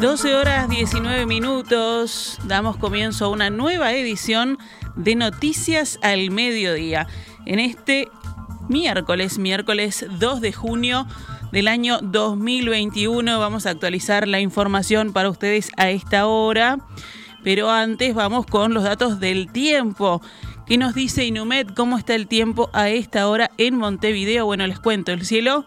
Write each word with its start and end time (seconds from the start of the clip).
12 0.00 0.34
horas 0.34 0.68
19 0.68 1.24
minutos, 1.24 2.38
damos 2.44 2.76
comienzo 2.76 3.24
a 3.24 3.28
una 3.28 3.48
nueva 3.48 3.94
edición 3.94 4.58
de 4.94 5.14
Noticias 5.14 5.98
al 6.02 6.30
Mediodía. 6.30 7.06
En 7.46 7.58
este 7.58 8.10
miércoles, 8.68 9.38
miércoles 9.38 10.04
2 10.18 10.42
de 10.42 10.52
junio 10.52 11.06
del 11.50 11.66
año 11.66 11.98
2021, 12.02 13.38
vamos 13.38 13.64
a 13.64 13.70
actualizar 13.70 14.28
la 14.28 14.38
información 14.38 15.14
para 15.14 15.30
ustedes 15.30 15.70
a 15.78 15.88
esta 15.88 16.26
hora. 16.26 16.78
Pero 17.42 17.70
antes 17.70 18.14
vamos 18.14 18.44
con 18.44 18.74
los 18.74 18.84
datos 18.84 19.18
del 19.18 19.50
tiempo. 19.50 20.20
¿Qué 20.66 20.76
nos 20.76 20.94
dice 20.94 21.24
Inumet? 21.24 21.72
¿Cómo 21.74 21.96
está 21.96 22.14
el 22.14 22.26
tiempo 22.26 22.68
a 22.74 22.90
esta 22.90 23.28
hora 23.28 23.50
en 23.56 23.76
Montevideo? 23.76 24.44
Bueno, 24.44 24.66
les 24.66 24.78
cuento, 24.78 25.12
el 25.12 25.24
cielo 25.24 25.64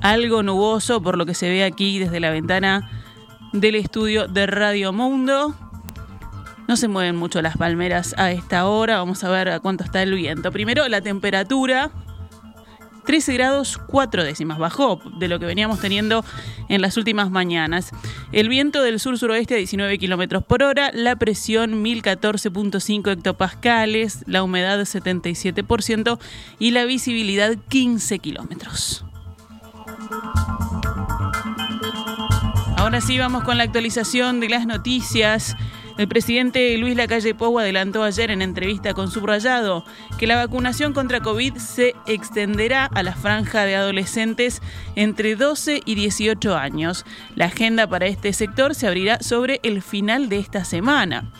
algo 0.00 0.42
nuboso 0.42 1.02
por 1.02 1.16
lo 1.18 1.26
que 1.26 1.34
se 1.34 1.48
ve 1.48 1.64
aquí 1.64 1.98
desde 1.98 2.20
la 2.20 2.30
ventana 2.30 2.88
del 3.52 3.74
estudio 3.74 4.28
de 4.28 4.46
Radio 4.46 4.92
Mundo. 4.92 5.54
No 6.66 6.76
se 6.76 6.88
mueven 6.88 7.16
mucho 7.16 7.40
las 7.40 7.56
palmeras 7.56 8.14
a 8.18 8.30
esta 8.30 8.66
hora. 8.66 8.98
Vamos 8.98 9.24
a 9.24 9.30
ver 9.30 9.48
a 9.48 9.60
cuánto 9.60 9.84
está 9.84 10.02
el 10.02 10.14
viento. 10.14 10.52
Primero, 10.52 10.86
la 10.88 11.00
temperatura. 11.00 11.90
13 13.08 13.32
grados 13.32 13.78
4 13.86 14.22
décimas, 14.22 14.58
bajó 14.58 15.00
de 15.18 15.28
lo 15.28 15.38
que 15.38 15.46
veníamos 15.46 15.80
teniendo 15.80 16.26
en 16.68 16.82
las 16.82 16.98
últimas 16.98 17.30
mañanas. 17.30 17.90
El 18.32 18.50
viento 18.50 18.82
del 18.82 19.00
sur-suroeste 19.00 19.54
a 19.54 19.56
19 19.56 19.96
kilómetros 19.96 20.44
por 20.44 20.62
hora, 20.62 20.90
la 20.92 21.16
presión 21.16 21.82
1014.5 21.82 23.10
hectopascales, 23.10 24.24
la 24.26 24.42
humedad 24.42 24.78
77% 24.80 26.18
y 26.58 26.72
la 26.72 26.84
visibilidad 26.84 27.56
15 27.70 28.18
kilómetros. 28.18 29.06
Ahora 32.78 33.00
sí 33.00 33.18
vamos 33.18 33.42
con 33.42 33.58
la 33.58 33.64
actualización 33.64 34.38
de 34.38 34.48
las 34.48 34.64
noticias. 34.64 35.56
El 35.98 36.06
presidente 36.06 36.78
Luis 36.78 36.94
Lacalle 36.94 37.34
Pou 37.34 37.58
adelantó 37.58 38.04
ayer 38.04 38.30
en 38.30 38.40
entrevista 38.40 38.94
con 38.94 39.10
Subrayado 39.10 39.84
que 40.16 40.28
la 40.28 40.36
vacunación 40.36 40.92
contra 40.92 41.18
COVID 41.18 41.56
se 41.56 41.96
extenderá 42.06 42.84
a 42.84 43.02
la 43.02 43.14
franja 43.14 43.64
de 43.64 43.74
adolescentes 43.74 44.62
entre 44.94 45.34
12 45.34 45.82
y 45.84 45.96
18 45.96 46.56
años. 46.56 47.04
La 47.34 47.46
agenda 47.46 47.88
para 47.88 48.06
este 48.06 48.32
sector 48.32 48.76
se 48.76 48.86
abrirá 48.86 49.18
sobre 49.22 49.58
el 49.64 49.82
final 49.82 50.28
de 50.28 50.38
esta 50.38 50.64
semana. 50.64 51.32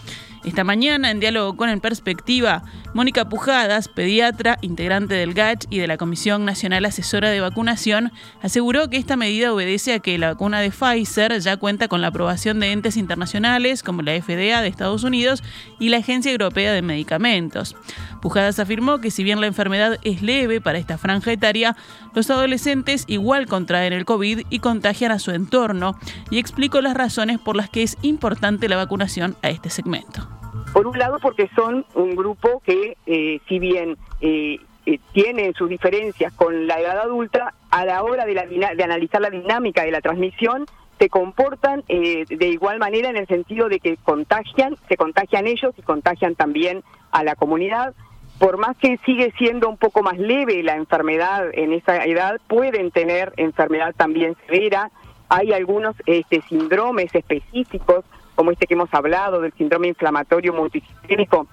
Esta 0.44 0.64
mañana, 0.64 1.12
en 1.12 1.20
diálogo 1.20 1.56
con 1.56 1.68
En 1.68 1.80
Perspectiva, 1.80 2.64
Mónica 2.94 3.28
Pujadas, 3.28 3.88
pediatra, 3.88 4.58
integrante 4.62 5.14
del 5.14 5.34
GACH 5.34 5.66
y 5.68 5.78
de 5.78 5.86
la 5.86 5.98
Comisión 5.98 6.44
Nacional 6.44 6.86
Asesora 6.86 7.30
de 7.30 7.40
Vacunación, 7.40 8.12
aseguró 8.42 8.88
que 8.88 8.96
esta 8.96 9.16
medida 9.16 9.52
obedece 9.52 9.92
a 9.92 9.98
que 9.98 10.16
la 10.16 10.28
vacuna 10.28 10.60
de 10.60 10.70
Pfizer 10.70 11.38
ya 11.38 11.58
cuenta 11.58 11.88
con 11.88 12.00
la 12.00 12.08
aprobación 12.08 12.60
de 12.60 12.72
entes 12.72 12.96
internacionales 12.96 13.82
como 13.82 14.02
la 14.02 14.20
FDA 14.20 14.62
de 14.62 14.68
Estados 14.68 15.04
Unidos 15.04 15.42
y 15.78 15.90
la 15.90 15.98
Agencia 15.98 16.32
Europea 16.32 16.72
de 16.72 16.82
Medicamentos. 16.82 17.76
Pujadas 18.22 18.58
afirmó 18.58 18.98
que 18.98 19.10
si 19.10 19.22
bien 19.22 19.40
la 19.40 19.46
enfermedad 19.46 19.98
es 20.02 20.22
leve 20.22 20.60
para 20.60 20.78
esta 20.78 20.98
franja 20.98 21.30
etaria, 21.30 21.76
los 22.14 22.30
adolescentes 22.30 23.04
igual 23.06 23.46
contraen 23.46 23.92
el 23.92 24.06
COVID 24.06 24.46
y 24.48 24.58
contagian 24.60 25.12
a 25.12 25.18
su 25.18 25.30
entorno 25.30 25.98
y 26.30 26.38
explicó 26.38 26.80
las 26.80 26.94
razones 26.94 27.38
por 27.38 27.54
las 27.54 27.68
que 27.68 27.82
es 27.82 27.98
importante 28.02 28.68
la 28.68 28.76
vacunación 28.76 29.36
a 29.42 29.50
este 29.50 29.70
segmento. 29.70 30.37
Por 30.78 30.86
un 30.86 30.96
lado 30.96 31.18
porque 31.20 31.50
son 31.56 31.84
un 31.96 32.14
grupo 32.14 32.62
que, 32.64 32.96
eh, 33.04 33.40
si 33.48 33.58
bien 33.58 33.96
eh, 34.20 34.60
eh, 34.86 35.00
tienen 35.10 35.52
sus 35.54 35.68
diferencias 35.68 36.32
con 36.34 36.68
la 36.68 36.78
edad 36.78 37.00
adulta, 37.00 37.52
a 37.72 37.84
la 37.84 38.04
hora 38.04 38.24
de, 38.24 38.34
de 38.76 38.84
analizar 38.84 39.20
la 39.20 39.28
dinámica 39.28 39.82
de 39.82 39.90
la 39.90 40.00
transmisión, 40.00 40.66
se 41.00 41.08
comportan 41.08 41.82
de 41.88 42.48
igual 42.48 42.78
manera 42.78 43.10
en 43.10 43.16
el 43.16 43.26
sentido 43.26 43.68
de 43.68 43.80
que 43.80 43.96
contagian, 43.96 44.76
se 44.88 44.96
contagian 44.96 45.48
ellos 45.48 45.74
y 45.76 45.82
contagian 45.82 46.36
también 46.36 46.84
a 47.10 47.24
la 47.24 47.34
comunidad. 47.34 47.92
Por 48.38 48.56
más 48.56 48.76
que 48.76 49.00
sigue 49.04 49.32
siendo 49.36 49.68
un 49.68 49.78
poco 49.78 50.04
más 50.04 50.16
leve 50.16 50.62
la 50.62 50.76
enfermedad 50.76 51.48
en 51.54 51.72
esa 51.72 52.04
edad, 52.04 52.40
pueden 52.46 52.92
tener 52.92 53.32
enfermedad 53.36 53.96
también 53.96 54.36
severa. 54.46 54.92
Hay 55.28 55.52
algunos 55.52 55.96
este, 56.06 56.40
síndromes 56.42 57.12
específicos 57.12 58.04
como 58.38 58.52
este 58.52 58.68
que 58.68 58.74
hemos 58.74 58.94
hablado, 58.94 59.40
del 59.40 59.52
síndrome 59.54 59.88
inflamatorio 59.88 60.54
multisistémico 60.54 61.48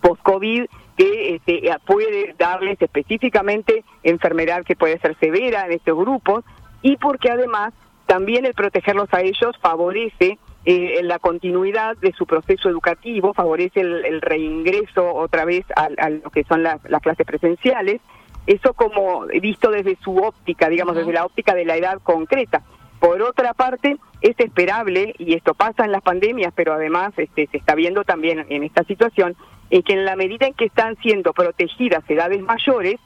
post-COVID, 0.00 0.66
que 0.96 1.36
este, 1.36 1.70
puede 1.86 2.34
darles 2.36 2.82
específicamente 2.82 3.84
enfermedad 4.02 4.64
que 4.64 4.74
puede 4.74 4.98
ser 4.98 5.16
severa 5.20 5.66
en 5.66 5.72
estos 5.74 5.96
grupos, 5.96 6.44
y 6.82 6.96
porque 6.96 7.30
además 7.30 7.74
también 8.06 8.44
el 8.44 8.54
protegerlos 8.54 9.08
a 9.12 9.20
ellos 9.20 9.56
favorece 9.60 10.36
eh, 10.64 11.00
la 11.04 11.20
continuidad 11.20 11.96
de 11.98 12.10
su 12.10 12.26
proceso 12.26 12.68
educativo, 12.68 13.32
favorece 13.32 13.82
el, 13.82 14.20
reingreso 14.20 15.14
otra 15.14 15.44
vez 15.44 15.64
a, 15.76 16.10
lo 16.10 16.30
que 16.30 16.42
son 16.42 16.64
las, 16.64 16.80
clases 17.02 17.24
presenciales, 17.24 18.00
eso 18.48 18.74
como 18.74 19.26
visto 19.26 19.70
desde 19.70 19.96
su 20.02 20.16
óptica, 20.16 20.68
digamos, 20.68 20.96
desde 20.96 21.12
la 21.12 21.24
óptica 21.24 21.54
de 21.54 21.66
la 21.66 21.76
edad 21.76 22.00
concreta. 22.02 22.64
Por 23.06 23.22
otra 23.22 23.54
parte, 23.54 23.98
es 24.20 24.34
esperable, 24.40 25.14
y 25.18 25.34
esto 25.34 25.54
pasa 25.54 25.84
en 25.84 25.92
las 25.92 26.02
pandemias, 26.02 26.52
pero 26.56 26.72
además 26.72 27.12
este, 27.16 27.46
se 27.46 27.56
está 27.56 27.76
viendo 27.76 28.02
también 28.02 28.44
en 28.48 28.64
esta 28.64 28.82
situación, 28.82 29.36
en 29.70 29.84
que 29.84 29.92
en 29.92 30.04
la 30.04 30.16
medida 30.16 30.48
en 30.48 30.54
que 30.54 30.64
están 30.64 30.96
siendo 30.96 31.32
protegidas 31.32 32.02
edades 32.08 32.42
mayores, 32.42 32.96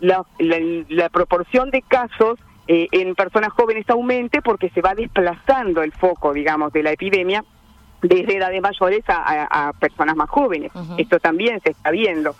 la, 0.00 0.24
proporción 1.12 1.70
de 1.70 1.82
casos 1.82 2.38
eh, 2.68 2.88
en 2.90 3.14
personas 3.14 3.52
jóvenes 3.52 3.84
aumente 3.90 4.40
porque 4.40 4.70
se 4.70 4.80
va 4.80 4.94
desplazando 4.94 5.82
el 5.82 5.92
foco, 5.92 6.32
digamos, 6.32 6.72
de 6.72 6.82
la 6.82 6.92
epidemia 6.92 7.44
desde 8.00 8.38
edades 8.38 8.62
mayores 8.62 9.04
a, 9.08 9.74
personas 9.78 10.16
más 10.16 10.30
jóvenes. 10.30 10.72
Esto 10.96 11.20
también 11.20 11.60
se 11.60 11.72
está 11.72 11.90
viendo. 11.90 12.34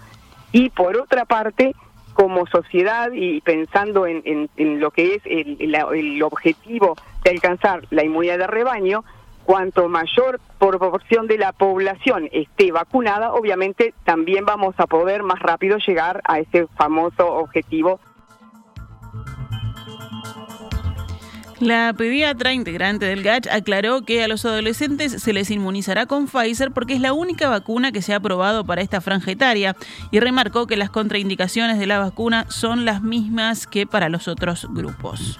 Y 0.53 0.71
por 0.71 0.97
otra 0.97 1.27
parte, 1.27 1.75
como 2.15 2.47
sociedad 2.47 3.13
y 3.13 3.41
pensando 3.41 4.07
en, 4.07 4.49
lo 4.57 4.91
que 4.91 5.15
es 5.15 5.23
el, 5.25 6.23
objetivo 6.23 6.97
de 7.25 7.31
alcanzar 7.31 7.87
la 7.91 8.05
inmunidad 8.05 8.39
de 8.39 8.47
rebaño, 8.47 9.05
cuanto 9.45 9.89
mayor 9.89 10.41
proporción 10.59 11.27
de 11.27 11.39
la 11.39 11.53
población 11.53 12.29
esté 12.33 12.73
vacunada, 12.73 13.33
obviamente 13.33 13.95
también 14.05 14.45
vamos 14.45 14.75
a 14.79 14.87
poder 14.87 15.23
más 15.23 15.41
rápido 15.41 15.79
llegar 15.79 16.21
a 16.25 16.39
ese 16.39 16.67
famoso 16.77 17.27
objetivo 17.35 18.01
La 21.61 21.93
pediatra 21.93 22.55
integrante 22.55 23.05
del 23.05 23.23
GACH 23.23 23.47
aclaró 23.49 24.01
que 24.01 24.25
a 24.25 24.29
los 24.29 24.47
adolescentes 24.47 25.21
se 25.23 25.33
les 25.35 25.51
inmunizará 25.51 26.07
con 26.07 26.27
Pfizer 26.27 26.71
porque 26.71 26.95
es 26.95 27.03
la 27.03 27.13
única 27.13 27.51
vacuna 27.51 27.93
que 27.93 28.01
se 28.01 28.15
ha 28.15 28.17
aprobado 28.17 28.65
para 28.65 28.81
esta 28.81 29.03
franja 29.03 29.31
etaria 29.31 29.77
y 30.11 30.21
remarcó 30.21 30.67
que 30.67 30.79
las 30.79 30.89
contraindicaciones 30.89 31.79
de 31.79 31.87
la 31.87 31.99
vacuna 31.99 32.47
son 32.49 32.87
las 32.87 33.03
mismas 33.03 33.67
que 33.67 33.87
para 33.87 34.09
los 34.09 34.27
otros 34.27 34.69
grupos. 34.71 35.39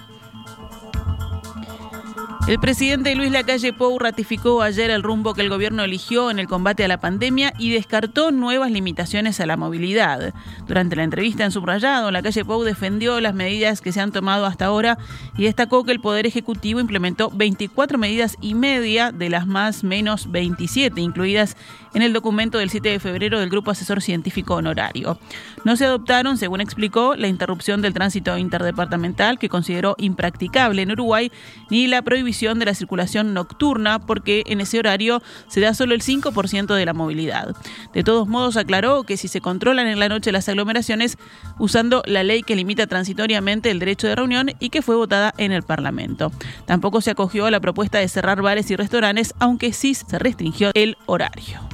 El 2.51 2.59
presidente 2.59 3.15
Luis 3.15 3.31
Lacalle 3.31 3.71
Pou 3.71 3.97
ratificó 3.97 4.61
ayer 4.61 4.89
el 4.89 5.03
rumbo 5.03 5.33
que 5.33 5.39
el 5.39 5.47
gobierno 5.47 5.85
eligió 5.85 6.29
en 6.29 6.37
el 6.37 6.49
combate 6.49 6.83
a 6.83 6.89
la 6.89 6.99
pandemia 6.99 7.53
y 7.57 7.71
descartó 7.71 8.31
nuevas 8.31 8.71
limitaciones 8.71 9.39
a 9.39 9.45
la 9.45 9.55
movilidad. 9.55 10.33
Durante 10.67 10.97
la 10.97 11.05
entrevista 11.05 11.45
en 11.45 11.51
Subrayado, 11.51 12.11
Lacalle 12.11 12.43
Pou 12.43 12.65
defendió 12.65 13.21
las 13.21 13.33
medidas 13.33 13.79
que 13.79 13.93
se 13.93 14.01
han 14.01 14.11
tomado 14.11 14.45
hasta 14.45 14.65
ahora 14.65 14.97
y 15.37 15.43
destacó 15.43 15.85
que 15.85 15.93
el 15.93 16.01
Poder 16.01 16.25
Ejecutivo 16.25 16.81
implementó 16.81 17.29
24 17.29 17.97
medidas 17.97 18.35
y 18.41 18.53
media 18.53 19.13
de 19.13 19.29
las 19.29 19.47
más 19.47 19.85
menos 19.85 20.29
27 20.29 20.99
incluidas 20.99 21.55
en 21.93 22.01
el 22.01 22.11
documento 22.11 22.57
del 22.57 22.69
7 22.69 22.89
de 22.89 22.99
febrero 22.99 23.39
del 23.39 23.49
Grupo 23.49 23.71
Asesor 23.71 24.01
Científico 24.01 24.55
Honorario. 24.55 25.17
No 25.63 25.77
se 25.77 25.85
adoptaron, 25.85 26.37
según 26.37 26.59
explicó, 26.59 27.15
la 27.15 27.27
interrupción 27.27 27.81
del 27.81 27.93
tránsito 27.93 28.37
interdepartamental 28.37 29.39
que 29.39 29.49
consideró 29.49 29.95
impracticable 29.97 30.81
en 30.81 30.91
Uruguay 30.91 31.31
ni 31.69 31.87
la 31.87 32.01
prohibición 32.01 32.40
de 32.41 32.65
la 32.65 32.73
circulación 32.73 33.33
nocturna 33.33 33.99
porque 33.99 34.43
en 34.47 34.61
ese 34.61 34.79
horario 34.79 35.21
se 35.47 35.61
da 35.61 35.73
solo 35.73 35.93
el 35.93 36.01
5% 36.01 36.73
de 36.73 36.85
la 36.85 36.93
movilidad. 36.93 37.55
De 37.93 38.03
todos 38.03 38.27
modos, 38.27 38.57
aclaró 38.57 39.03
que 39.03 39.17
si 39.17 39.27
se 39.27 39.41
controlan 39.41 39.87
en 39.87 39.99
la 39.99 40.09
noche 40.09 40.31
las 40.31 40.49
aglomeraciones 40.49 41.17
usando 41.59 42.01
la 42.05 42.23
ley 42.23 42.41
que 42.41 42.55
limita 42.55 42.87
transitoriamente 42.87 43.69
el 43.69 43.79
derecho 43.79 44.07
de 44.07 44.15
reunión 44.15 44.51
y 44.59 44.69
que 44.69 44.81
fue 44.81 44.95
votada 44.95 45.33
en 45.37 45.51
el 45.51 45.63
Parlamento. 45.63 46.31
Tampoco 46.65 47.01
se 47.01 47.11
acogió 47.11 47.45
a 47.45 47.51
la 47.51 47.59
propuesta 47.59 47.99
de 47.99 48.07
cerrar 48.07 48.41
bares 48.41 48.69
y 48.71 48.75
restaurantes, 48.75 49.33
aunque 49.39 49.73
sí 49.73 49.93
se 49.93 50.19
restringió 50.19 50.71
el 50.73 50.97
horario. 51.05 51.70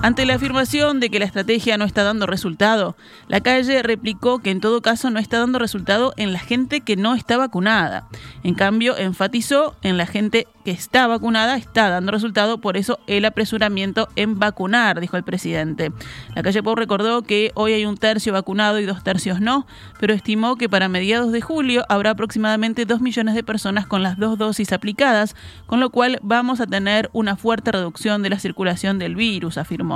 Ante 0.00 0.24
la 0.26 0.34
afirmación 0.34 1.00
de 1.00 1.10
que 1.10 1.18
la 1.18 1.24
estrategia 1.24 1.76
no 1.76 1.84
está 1.84 2.04
dando 2.04 2.26
resultado, 2.26 2.96
la 3.26 3.40
calle 3.40 3.82
replicó 3.82 4.38
que 4.38 4.50
en 4.50 4.60
todo 4.60 4.80
caso 4.80 5.10
no 5.10 5.18
está 5.18 5.40
dando 5.40 5.58
resultado 5.58 6.14
en 6.16 6.32
la 6.32 6.38
gente 6.38 6.82
que 6.82 6.94
no 6.94 7.16
está 7.16 7.36
vacunada. 7.36 8.06
En 8.44 8.54
cambio, 8.54 8.96
enfatizó 8.96 9.74
en 9.82 9.96
la 9.96 10.06
gente 10.06 10.46
que 10.64 10.70
está 10.70 11.08
vacunada 11.08 11.56
está 11.56 11.88
dando 11.88 12.12
resultado, 12.12 12.58
por 12.58 12.76
eso 12.76 13.00
el 13.08 13.24
apresuramiento 13.24 14.08
en 14.14 14.38
vacunar, 14.38 15.00
dijo 15.00 15.16
el 15.16 15.24
presidente. 15.24 15.90
La 16.34 16.42
calle 16.42 16.62
Pau 16.62 16.76
recordó 16.76 17.22
que 17.22 17.50
hoy 17.54 17.72
hay 17.72 17.84
un 17.84 17.96
tercio 17.96 18.32
vacunado 18.32 18.78
y 18.78 18.86
dos 18.86 19.02
tercios 19.02 19.40
no, 19.40 19.66
pero 19.98 20.14
estimó 20.14 20.56
que 20.56 20.68
para 20.68 20.88
mediados 20.88 21.32
de 21.32 21.40
julio 21.40 21.84
habrá 21.88 22.10
aproximadamente 22.10 22.84
dos 22.84 23.00
millones 23.00 23.34
de 23.34 23.42
personas 23.42 23.86
con 23.86 24.04
las 24.04 24.16
dos 24.16 24.38
dosis 24.38 24.72
aplicadas, 24.72 25.34
con 25.66 25.80
lo 25.80 25.90
cual 25.90 26.20
vamos 26.22 26.60
a 26.60 26.66
tener 26.66 27.10
una 27.12 27.36
fuerte 27.36 27.72
reducción 27.72 28.22
de 28.22 28.30
la 28.30 28.38
circulación 28.38 28.98
del 28.98 29.16
virus, 29.16 29.58
afirmó. 29.58 29.87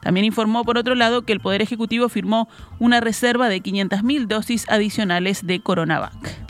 También 0.00 0.24
informó, 0.24 0.64
por 0.64 0.78
otro 0.78 0.94
lado, 0.94 1.22
que 1.22 1.32
el 1.32 1.40
Poder 1.40 1.62
Ejecutivo 1.62 2.08
firmó 2.08 2.48
una 2.78 3.00
reserva 3.00 3.48
de 3.48 3.62
500.000 3.62 4.26
dosis 4.26 4.68
adicionales 4.68 5.46
de 5.46 5.60
Coronavac. 5.60 6.45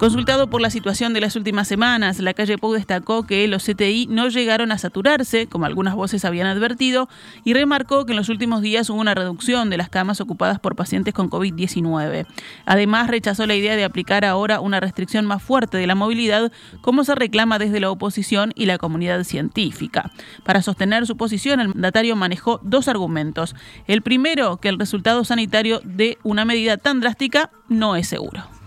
Consultado 0.00 0.48
por 0.48 0.62
la 0.62 0.70
situación 0.70 1.12
de 1.12 1.20
las 1.20 1.36
últimas 1.36 1.68
semanas, 1.68 2.20
la 2.20 2.32
calle 2.32 2.56
Pou 2.56 2.72
destacó 2.72 3.26
que 3.26 3.46
los 3.48 3.64
CTI 3.64 4.06
no 4.06 4.30
llegaron 4.30 4.72
a 4.72 4.78
saturarse, 4.78 5.46
como 5.46 5.66
algunas 5.66 5.94
voces 5.94 6.24
habían 6.24 6.46
advertido, 6.46 7.10
y 7.44 7.52
remarcó 7.52 8.06
que 8.06 8.12
en 8.12 8.16
los 8.16 8.30
últimos 8.30 8.62
días 8.62 8.88
hubo 8.88 8.98
una 8.98 9.14
reducción 9.14 9.68
de 9.68 9.76
las 9.76 9.90
camas 9.90 10.22
ocupadas 10.22 10.58
por 10.58 10.74
pacientes 10.74 11.12
con 11.12 11.28
COVID-19. 11.28 12.24
Además, 12.64 13.08
rechazó 13.08 13.46
la 13.46 13.54
idea 13.54 13.76
de 13.76 13.84
aplicar 13.84 14.24
ahora 14.24 14.60
una 14.60 14.80
restricción 14.80 15.26
más 15.26 15.42
fuerte 15.42 15.76
de 15.76 15.86
la 15.86 15.94
movilidad, 15.94 16.50
como 16.80 17.04
se 17.04 17.14
reclama 17.14 17.58
desde 17.58 17.78
la 17.78 17.90
oposición 17.90 18.52
y 18.56 18.64
la 18.64 18.78
comunidad 18.78 19.22
científica. 19.24 20.10
Para 20.46 20.62
sostener 20.62 21.06
su 21.06 21.18
posición, 21.18 21.60
el 21.60 21.68
mandatario 21.68 22.16
manejó 22.16 22.58
dos 22.62 22.88
argumentos. 22.88 23.54
El 23.86 24.00
primero, 24.00 24.56
que 24.56 24.70
el 24.70 24.78
resultado 24.78 25.26
sanitario 25.26 25.82
de 25.84 26.16
una 26.22 26.46
medida 26.46 26.78
tan 26.78 27.00
drástica 27.00 27.50
no 27.68 27.96
es 27.96 28.08
seguro. 28.08 28.59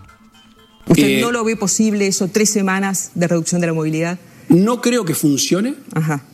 ¿Usted 0.88 1.20
no 1.20 1.32
lo 1.32 1.44
ve 1.44 1.56
posible 1.56 2.06
eso, 2.06 2.28
tres 2.28 2.50
semanas 2.50 3.10
de 3.14 3.28
reducción 3.28 3.60
de 3.60 3.66
la 3.66 3.72
movilidad? 3.72 4.18
No 4.48 4.80
creo 4.80 5.04
que 5.04 5.14
funcione. 5.14 5.74
Ajá. 5.94 6.24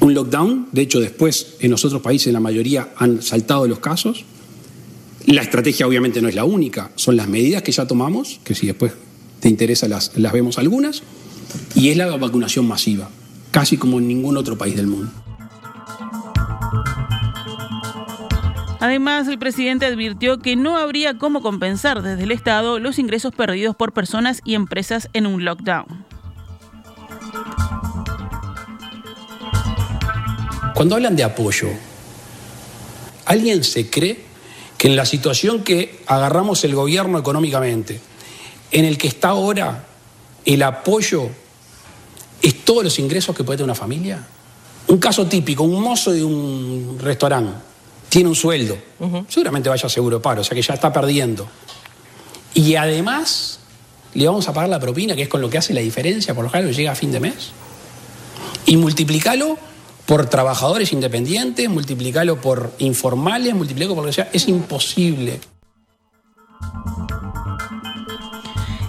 Un 0.00 0.12
lockdown, 0.12 0.68
de 0.72 0.82
hecho 0.82 1.00
después 1.00 1.56
en 1.60 1.70
los 1.70 1.84
otros 1.84 2.02
países 2.02 2.32
la 2.32 2.40
mayoría 2.40 2.90
han 2.96 3.22
saltado 3.22 3.66
los 3.66 3.78
casos. 3.78 4.24
La 5.26 5.40
estrategia 5.40 5.86
obviamente 5.86 6.20
no 6.20 6.28
es 6.28 6.34
la 6.34 6.44
única, 6.44 6.90
son 6.96 7.16
las 7.16 7.28
medidas 7.28 7.62
que 7.62 7.72
ya 7.72 7.86
tomamos, 7.86 8.40
que 8.44 8.54
si 8.54 8.66
después 8.66 8.92
te 9.40 9.48
interesa 9.48 9.88
las, 9.88 10.12
las 10.16 10.32
vemos 10.32 10.58
algunas, 10.58 11.02
y 11.74 11.88
es 11.88 11.96
la 11.96 12.14
vacunación 12.16 12.68
masiva, 12.68 13.08
casi 13.50 13.78
como 13.78 13.98
en 13.98 14.08
ningún 14.08 14.36
otro 14.36 14.58
país 14.58 14.76
del 14.76 14.86
mundo. 14.86 15.10
Además, 18.84 19.28
el 19.28 19.38
presidente 19.38 19.86
advirtió 19.86 20.40
que 20.40 20.56
no 20.56 20.76
habría 20.76 21.16
cómo 21.16 21.40
compensar 21.40 22.02
desde 22.02 22.24
el 22.24 22.32
Estado 22.32 22.78
los 22.78 22.98
ingresos 22.98 23.34
perdidos 23.34 23.74
por 23.74 23.94
personas 23.94 24.42
y 24.44 24.54
empresas 24.54 25.08
en 25.14 25.24
un 25.26 25.42
lockdown. 25.42 26.04
Cuando 30.74 30.96
hablan 30.96 31.16
de 31.16 31.24
apoyo, 31.24 31.68
¿alguien 33.24 33.64
se 33.64 33.88
cree 33.88 34.22
que 34.76 34.88
en 34.88 34.96
la 34.96 35.06
situación 35.06 35.64
que 35.64 36.02
agarramos 36.06 36.62
el 36.64 36.74
gobierno 36.74 37.18
económicamente, 37.18 38.02
en 38.70 38.84
el 38.84 38.98
que 38.98 39.08
está 39.08 39.28
ahora, 39.30 39.86
el 40.44 40.62
apoyo 40.62 41.30
es 42.42 42.66
todos 42.66 42.84
los 42.84 42.98
ingresos 42.98 43.34
que 43.34 43.44
puede 43.44 43.56
tener 43.56 43.70
una 43.70 43.74
familia? 43.74 44.26
Un 44.88 44.98
caso 44.98 45.24
típico, 45.24 45.62
un 45.62 45.80
mozo 45.80 46.12
de 46.12 46.22
un 46.22 46.98
restaurante 47.00 47.72
tiene 48.14 48.28
un 48.28 48.36
sueldo, 48.36 48.78
seguramente 49.26 49.68
vaya 49.68 49.86
a 49.86 49.88
seguro 49.88 50.22
paro, 50.22 50.42
o 50.42 50.44
sea 50.44 50.54
que 50.54 50.62
ya 50.62 50.74
está 50.74 50.92
perdiendo. 50.92 51.48
Y 52.54 52.76
además 52.76 53.58
le 54.14 54.28
vamos 54.28 54.46
a 54.46 54.52
pagar 54.52 54.70
la 54.70 54.78
propina, 54.78 55.16
que 55.16 55.22
es 55.22 55.28
con 55.28 55.40
lo 55.40 55.50
que 55.50 55.58
hace 55.58 55.74
la 55.74 55.80
diferencia, 55.80 56.32
por 56.32 56.44
lo 56.44 56.50
general 56.50 56.72
llega 56.72 56.92
a 56.92 56.94
fin 56.94 57.10
de 57.10 57.18
mes. 57.18 57.50
Y 58.66 58.76
multiplícalo 58.76 59.58
por 60.06 60.26
trabajadores 60.26 60.92
independientes, 60.92 61.68
multiplícalo 61.68 62.40
por 62.40 62.72
informales, 62.78 63.52
multiplícalo 63.52 63.96
por 63.96 64.04
lo 64.04 64.10
que 64.10 64.14
sea, 64.14 64.30
es 64.32 64.46
imposible. 64.46 65.40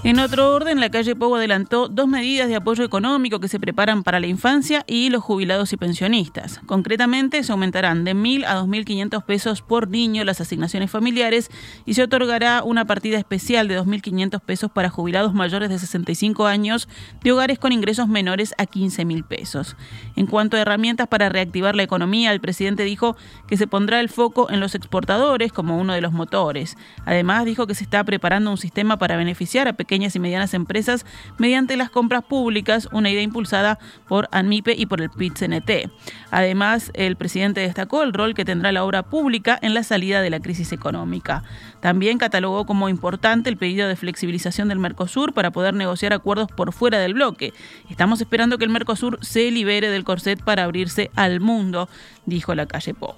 En 0.06 0.20
otro 0.20 0.54
orden, 0.54 0.80
la 0.80 0.92
calle 0.92 1.16
Pogo 1.16 1.38
adelantó 1.38 1.88
dos 1.88 2.08
medidas 2.08 2.48
de 2.48 2.56
apoyo 2.56 2.84
económico 2.84 3.40
que 3.40 3.48
se 3.48 3.60
preparan 3.60 4.04
para 4.04 4.20
la 4.20 4.28
infancia 4.28 4.84
y 4.86 5.10
los 5.10 5.24
jubilados 5.24 5.74
y 5.74 5.78
pensionistas. 5.78 6.60
Concretamente, 6.68 7.42
se 7.42 7.52
aumentarán 7.52 8.04
de 8.04 8.14
1.000 8.14 8.46
a 8.46 8.62
2.500 8.62 9.26
pesos 9.26 9.64
por 9.64 9.88
niño 9.88 10.24
las 10.24 10.42
asignaciones 10.42 10.92
familiares 10.92 11.50
y 11.88 11.96
se 11.96 12.04
otorgará 12.04 12.62
una 12.62 12.86
partida 12.86 13.18
especial 13.18 13.68
de 13.68 13.80
2.500 13.82 14.42
pesos 14.42 14.70
para 14.70 14.92
jubilados 14.92 15.34
mayores 15.34 15.70
de 15.70 15.80
65 15.80 16.46
años 16.46 16.88
de 17.24 17.32
hogares 17.32 17.58
con 17.58 17.72
ingresos 17.72 18.08
menores 18.08 18.54
a 18.60 18.68
15.000 18.68 19.24
pesos. 19.26 19.76
En 20.16 20.28
cuanto 20.28 20.56
a 20.56 20.60
herramientas 20.60 21.08
para 21.08 21.30
reactivar 21.30 21.76
la 21.76 21.82
economía, 21.82 22.32
el 22.32 22.42
presidente 22.42 22.84
dijo 22.84 23.18
que 23.48 23.58
se 23.58 23.66
pondrá 23.66 24.02
el 24.02 24.10
foco 24.10 24.52
en 24.52 24.60
los 24.60 24.76
exportadores 24.76 25.52
como 25.52 25.80
uno 25.80 25.94
de 25.94 26.02
los 26.02 26.14
motores. 26.14 26.78
Además, 27.08 27.46
dijo 27.46 27.66
que 27.66 27.74
se 27.74 27.84
está 27.84 28.04
preparando 28.04 28.52
un 28.52 28.58
sistema 28.58 29.00
para 29.00 29.18
beneficiar 29.18 29.68
a 29.68 29.74
pequeños 29.74 29.95
pequeñas 29.96 30.16
y 30.18 30.20
medianas 30.20 30.54
empresas 30.54 31.06
mediante 31.38 31.78
las 31.78 31.90
compras 31.90 32.22
públicas, 32.26 32.90
una 32.92 33.10
idea 33.10 33.22
impulsada 33.22 33.80
por 34.10 34.28
ANMIPE 34.34 34.74
y 34.78 34.88
por 34.88 35.00
el 35.00 35.10
PIT-CNT. 35.10 35.90
Además, 36.32 36.92
el 36.96 37.16
presidente 37.16 37.62
destacó 37.62 38.04
el 38.04 38.12
rol 38.12 38.34
que 38.34 38.44
tendrá 38.44 38.74
la 38.74 38.84
obra 38.84 39.04
pública 39.04 39.58
en 39.62 39.74
la 39.74 39.84
salida 39.84 40.22
de 40.22 40.30
la 40.30 40.42
crisis 40.42 40.74
económica. 40.74 41.44
También 41.80 42.18
catalogó 42.18 42.66
como 42.66 42.90
importante 42.90 43.50
el 43.50 43.56
pedido 43.56 43.88
de 43.88 43.96
flexibilización 43.96 44.68
del 44.68 44.80
Mercosur 44.80 45.34
para 45.34 45.52
poder 45.52 45.74
negociar 45.74 46.12
acuerdos 46.12 46.50
por 46.52 46.74
fuera 46.74 47.00
del 47.00 47.14
bloque. 47.14 47.54
Estamos 47.90 48.20
esperando 48.20 48.58
que 48.58 48.66
el 48.66 48.72
Mercosur 48.72 49.18
se 49.22 49.50
libere 49.50 49.90
del 49.90 50.04
corset 50.04 50.44
para 50.44 50.66
abrirse 50.66 51.10
al 51.16 51.40
mundo, 51.40 51.88
dijo 52.26 52.54
la 52.54 52.66
calle 52.66 52.94
Pou. 52.94 53.16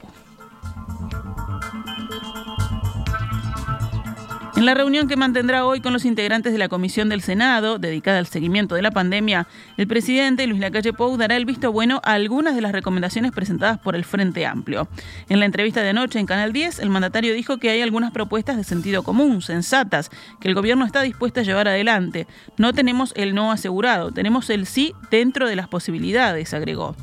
En 4.57 4.65
la 4.65 4.74
reunión 4.74 5.07
que 5.07 5.15
mantendrá 5.15 5.68
hoy 5.68 5.81
con 5.81 5.94
los 5.94 6.04
integrantes 6.04 6.51
de 6.51 6.57
la 6.57 6.68
Comisión 6.68 7.09
del 7.09 7.21
Senado, 7.21 7.77
dedicada 7.77 8.18
al 8.18 8.25
seguimiento 8.25 8.74
de 8.74 8.81
la 8.81 8.89
pandemia, 8.89 9.48
el 9.77 9.86
presidente 9.86 10.48
Luis 10.48 10.59
Lacalle 10.59 10.94
Pou 10.94 11.15
dará 11.15 11.36
el 11.36 11.45
visto 11.45 11.71
bueno 11.71 12.01
a 12.04 12.13
algunas 12.13 12.56
de 12.56 12.62
las 12.62 12.71
recomendaciones 12.71 13.31
presentadas 13.31 13.77
por 13.77 13.95
el 13.95 14.04
Frente 14.04 14.48
Amplio. 14.48 14.88
En 15.30 15.38
la 15.38 15.45
entrevista 15.45 15.83
de 15.83 15.89
anoche 15.89 16.18
en 16.18 16.25
Canal 16.25 16.54
10, 16.54 16.80
el 16.80 16.89
mandatario 16.89 17.36
dijo 17.36 17.57
que 17.59 17.69
hay 17.69 17.83
algunas 17.83 18.12
propuestas 18.12 18.57
de 18.57 18.63
sentido 18.63 19.04
común, 19.04 19.44
sensatas, 19.44 20.09
que 20.42 20.48
el 20.48 20.56
gobierno 20.56 20.86
está 20.86 21.04
dispuesto 21.04 21.42
a 21.42 21.44
llevar 21.44 21.68
adelante. 21.68 22.25
No 22.57 22.74
tenemos 22.74 23.14
el 23.16 23.35
no 23.35 23.52
asegurado, 23.52 24.11
tenemos 24.11 24.49
el 24.49 24.66
sí 24.66 24.95
dentro 25.11 25.47
de 25.47 25.56
las 25.56 25.68
posibilidades, 25.68 26.56
agregó. 26.56 26.95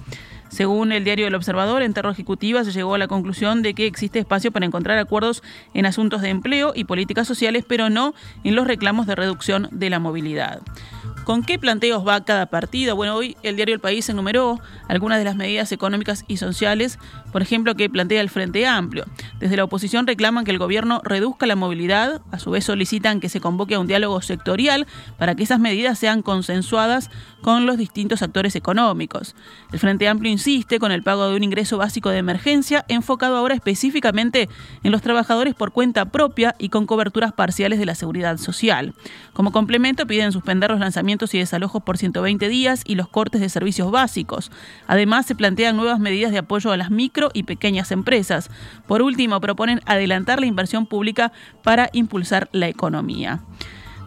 Según 0.54 0.92
el 0.92 1.02
diario 1.02 1.26
El 1.26 1.34
Observador, 1.34 1.82
en 1.82 1.92
Ejecutiva 2.12 2.62
se 2.62 2.70
llegó 2.70 2.94
a 2.94 2.98
la 2.98 3.08
conclusión 3.08 3.62
de 3.62 3.74
que 3.74 3.88
existe 3.88 4.20
espacio 4.20 4.52
para 4.52 4.64
encontrar 4.64 4.98
acuerdos 4.98 5.42
en 5.74 5.84
asuntos 5.84 6.22
de 6.22 6.28
empleo 6.28 6.72
y 6.76 6.84
políticas 6.84 7.26
sociales, 7.26 7.64
pero 7.66 7.90
no 7.90 8.14
en 8.44 8.54
los 8.54 8.64
reclamos 8.64 9.08
de 9.08 9.16
reducción 9.16 9.66
de 9.72 9.90
la 9.90 9.98
movilidad. 9.98 10.60
¿Con 11.24 11.42
qué 11.42 11.58
planteos 11.58 12.06
va 12.06 12.22
cada 12.22 12.44
partido? 12.46 12.96
Bueno, 12.96 13.14
hoy 13.14 13.34
el 13.42 13.56
diario 13.56 13.74
El 13.74 13.80
País 13.80 14.06
enumeró 14.10 14.60
algunas 14.88 15.18
de 15.18 15.24
las 15.24 15.36
medidas 15.36 15.72
económicas 15.72 16.22
y 16.28 16.36
sociales, 16.36 16.98
por 17.32 17.40
ejemplo, 17.40 17.74
que 17.74 17.88
plantea 17.88 18.20
el 18.20 18.28
Frente 18.28 18.66
Amplio. 18.66 19.06
Desde 19.40 19.56
la 19.56 19.64
oposición 19.64 20.06
reclaman 20.06 20.44
que 20.44 20.50
el 20.50 20.58
gobierno 20.58 21.00
reduzca 21.02 21.46
la 21.46 21.56
movilidad, 21.56 22.20
a 22.30 22.38
su 22.38 22.50
vez 22.50 22.64
solicitan 22.64 23.20
que 23.20 23.30
se 23.30 23.40
convoque 23.40 23.74
a 23.74 23.80
un 23.80 23.86
diálogo 23.86 24.20
sectorial 24.20 24.86
para 25.16 25.34
que 25.34 25.44
esas 25.44 25.60
medidas 25.60 25.98
sean 25.98 26.20
consensuadas 26.20 27.10
con 27.40 27.64
los 27.64 27.78
distintos 27.78 28.20
actores 28.20 28.54
económicos. 28.54 29.34
El 29.72 29.78
Frente 29.78 30.08
Amplio 30.08 30.30
insiste 30.30 30.78
con 30.78 30.92
el 30.92 31.02
pago 31.02 31.28
de 31.28 31.36
un 31.36 31.42
ingreso 31.42 31.78
básico 31.78 32.10
de 32.10 32.18
emergencia 32.18 32.84
enfocado 32.88 33.38
ahora 33.38 33.54
específicamente 33.54 34.50
en 34.82 34.92
los 34.92 35.00
trabajadores 35.00 35.54
por 35.54 35.72
cuenta 35.72 36.04
propia 36.06 36.54
y 36.58 36.68
con 36.68 36.84
coberturas 36.84 37.32
parciales 37.32 37.78
de 37.78 37.86
la 37.86 37.94
seguridad 37.94 38.36
social. 38.36 38.94
Como 39.32 39.52
complemento 39.52 40.06
piden 40.06 40.30
suspender 40.30 40.70
los 40.70 40.80
lanzamientos 40.80 41.13
y 41.32 41.38
desalojos 41.38 41.82
por 41.82 41.96
120 41.96 42.48
días 42.48 42.82
y 42.84 42.96
los 42.96 43.08
cortes 43.08 43.40
de 43.40 43.48
servicios 43.48 43.90
básicos. 43.90 44.50
Además, 44.86 45.26
se 45.26 45.34
plantean 45.34 45.76
nuevas 45.76 46.00
medidas 46.00 46.32
de 46.32 46.38
apoyo 46.38 46.72
a 46.72 46.76
las 46.76 46.90
micro 46.90 47.30
y 47.32 47.44
pequeñas 47.44 47.92
empresas. 47.92 48.50
Por 48.86 49.02
último, 49.02 49.40
proponen 49.40 49.80
adelantar 49.86 50.40
la 50.40 50.46
inversión 50.46 50.86
pública 50.86 51.32
para 51.62 51.88
impulsar 51.92 52.48
la 52.52 52.68
economía. 52.68 53.40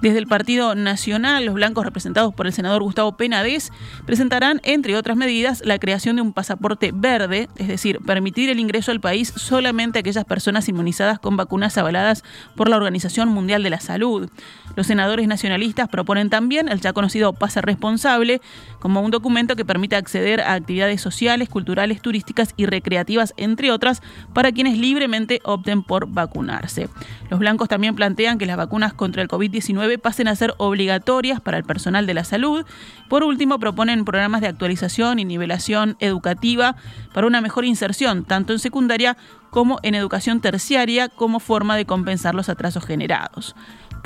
Desde 0.01 0.19
el 0.19 0.27
Partido 0.27 0.75
Nacional, 0.75 1.45
los 1.45 1.55
blancos 1.55 1.83
representados 1.83 2.33
por 2.33 2.45
el 2.45 2.53
senador 2.53 2.83
Gustavo 2.83 3.17
Penades 3.17 3.71
presentarán, 4.05 4.61
entre 4.63 4.95
otras 4.95 5.17
medidas, 5.17 5.63
la 5.65 5.79
creación 5.79 6.17
de 6.17 6.21
un 6.21 6.33
pasaporte 6.33 6.91
verde, 6.93 7.49
es 7.57 7.67
decir, 7.67 7.99
permitir 8.05 8.49
el 8.49 8.59
ingreso 8.59 8.91
al 8.91 8.99
país 8.99 9.33
solamente 9.35 9.97
a 9.97 10.01
aquellas 10.01 10.25
personas 10.25 10.69
inmunizadas 10.69 11.17
con 11.17 11.35
vacunas 11.35 11.77
avaladas 11.79 12.23
por 12.55 12.69
la 12.69 12.75
Organización 12.75 13.29
Mundial 13.29 13.63
de 13.63 13.71
la 13.71 13.79
Salud. 13.79 14.29
Los 14.75 14.85
senadores 14.85 15.27
nacionalistas 15.27 15.89
proponen 15.89 16.29
también 16.29 16.69
el 16.69 16.79
ya 16.79 16.93
conocido 16.93 17.33
pase 17.33 17.61
responsable 17.61 18.39
como 18.79 19.01
un 19.01 19.09
documento 19.09 19.55
que 19.55 19.65
permite 19.65 19.95
acceder 19.95 20.41
a 20.41 20.53
actividades 20.53 21.01
sociales, 21.01 21.49
culturales, 21.49 22.03
turísticas 22.03 22.53
y 22.55 22.67
recreativas, 22.67 23.33
entre 23.37 23.71
otras, 23.71 24.03
para 24.33 24.51
quienes 24.51 24.77
libremente 24.77 25.41
opten 25.43 25.81
por 25.81 26.07
vacunarse. 26.07 26.87
Los 27.31 27.39
blancos 27.39 27.67
también 27.67 27.95
plantean 27.95 28.37
que 28.37 28.45
las 28.45 28.57
vacunas 28.57 28.93
contra 28.93 29.23
el 29.23 29.27
COVID-19 29.27 29.86
pasen 29.97 30.27
a 30.27 30.35
ser 30.35 30.53
obligatorias 30.57 31.39
para 31.39 31.57
el 31.57 31.63
personal 31.63 32.05
de 32.05 32.13
la 32.13 32.25
salud. 32.25 32.65
Por 33.07 33.23
último, 33.23 33.59
proponen 33.59 34.03
programas 34.03 34.41
de 34.41 34.47
actualización 34.47 35.19
y 35.19 35.25
nivelación 35.25 35.95
educativa 35.99 36.75
para 37.13 37.27
una 37.27 37.39
mejor 37.39 37.63
inserción, 37.63 38.25
tanto 38.25 38.51
en 38.51 38.59
secundaria 38.59 39.15
como 39.49 39.79
en 39.83 39.95
educación 39.95 40.41
terciaria, 40.41 41.07
como 41.07 41.39
forma 41.39 41.77
de 41.77 41.85
compensar 41.85 42.35
los 42.35 42.49
atrasos 42.49 42.85
generados 42.85 43.55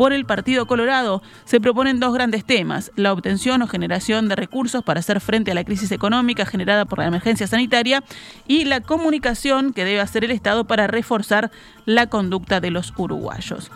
por 0.01 0.13
el 0.13 0.25
Partido 0.25 0.65
Colorado, 0.65 1.21
se 1.45 1.59
proponen 1.59 1.99
dos 1.99 2.11
grandes 2.13 2.43
temas, 2.43 2.91
la 2.95 3.13
obtención 3.13 3.61
o 3.61 3.67
generación 3.67 4.27
de 4.27 4.35
recursos 4.35 4.83
para 4.83 4.99
hacer 4.99 5.21
frente 5.21 5.51
a 5.51 5.53
la 5.53 5.63
crisis 5.63 5.91
económica 5.91 6.43
generada 6.43 6.85
por 6.85 6.97
la 6.97 7.05
emergencia 7.05 7.45
sanitaria 7.45 8.03
y 8.47 8.65
la 8.65 8.81
comunicación 8.81 9.73
que 9.73 9.85
debe 9.85 9.99
hacer 9.99 10.23
el 10.23 10.31
Estado 10.31 10.65
para 10.65 10.87
reforzar 10.87 11.51
la 11.85 12.07
conducta 12.07 12.59
de 12.59 12.71
los 12.71 12.93
uruguayos. 12.97 13.71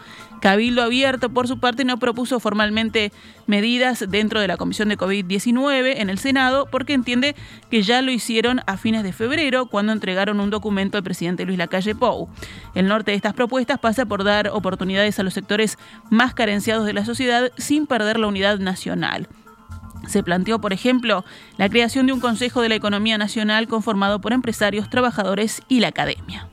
Cabildo 0.45 0.83
Abierto, 0.83 1.29
por 1.29 1.47
su 1.47 1.57
parte, 1.57 1.85
no 1.85 1.97
propuso 1.97 2.39
formalmente 2.39 3.11
medidas 3.47 4.05
dentro 4.07 4.39
de 4.39 4.47
la 4.47 4.57
Comisión 4.57 4.89
de 4.89 4.95
COVID-19 4.95 5.95
en 5.97 6.11
el 6.11 6.19
Senado 6.19 6.67
porque 6.69 6.93
entiende 6.93 7.35
que 7.71 7.81
ya 7.81 8.03
lo 8.03 8.11
hicieron 8.11 8.61
a 8.67 8.77
fines 8.77 9.01
de 9.01 9.11
febrero 9.11 9.65
cuando 9.65 9.91
entregaron 9.91 10.39
un 10.39 10.51
documento 10.51 10.99
al 10.99 11.03
presidente 11.03 11.47
Luis 11.47 11.57
Lacalle 11.57 11.95
Pou. 11.95 12.29
El 12.75 12.87
norte 12.87 13.09
de 13.09 13.17
estas 13.17 13.33
propuestas 13.33 13.79
pasa 13.79 14.05
por 14.05 14.23
dar 14.23 14.49
oportunidades 14.49 15.17
a 15.17 15.23
los 15.23 15.33
sectores 15.33 15.79
más 16.11 16.35
carenciados 16.35 16.85
de 16.85 16.93
la 16.93 17.05
sociedad 17.05 17.51
sin 17.57 17.87
perder 17.87 18.19
la 18.19 18.27
unidad 18.27 18.59
nacional. 18.59 19.27
Se 20.05 20.21
planteó, 20.21 20.61
por 20.61 20.73
ejemplo, 20.73 21.25
la 21.57 21.69
creación 21.69 22.05
de 22.05 22.13
un 22.13 22.19
Consejo 22.19 22.61
de 22.61 22.69
la 22.69 22.75
Economía 22.75 23.17
Nacional 23.17 23.67
conformado 23.67 24.21
por 24.21 24.31
empresarios, 24.31 24.91
trabajadores 24.91 25.63
y 25.69 25.79
la 25.79 25.87
academia. 25.87 26.47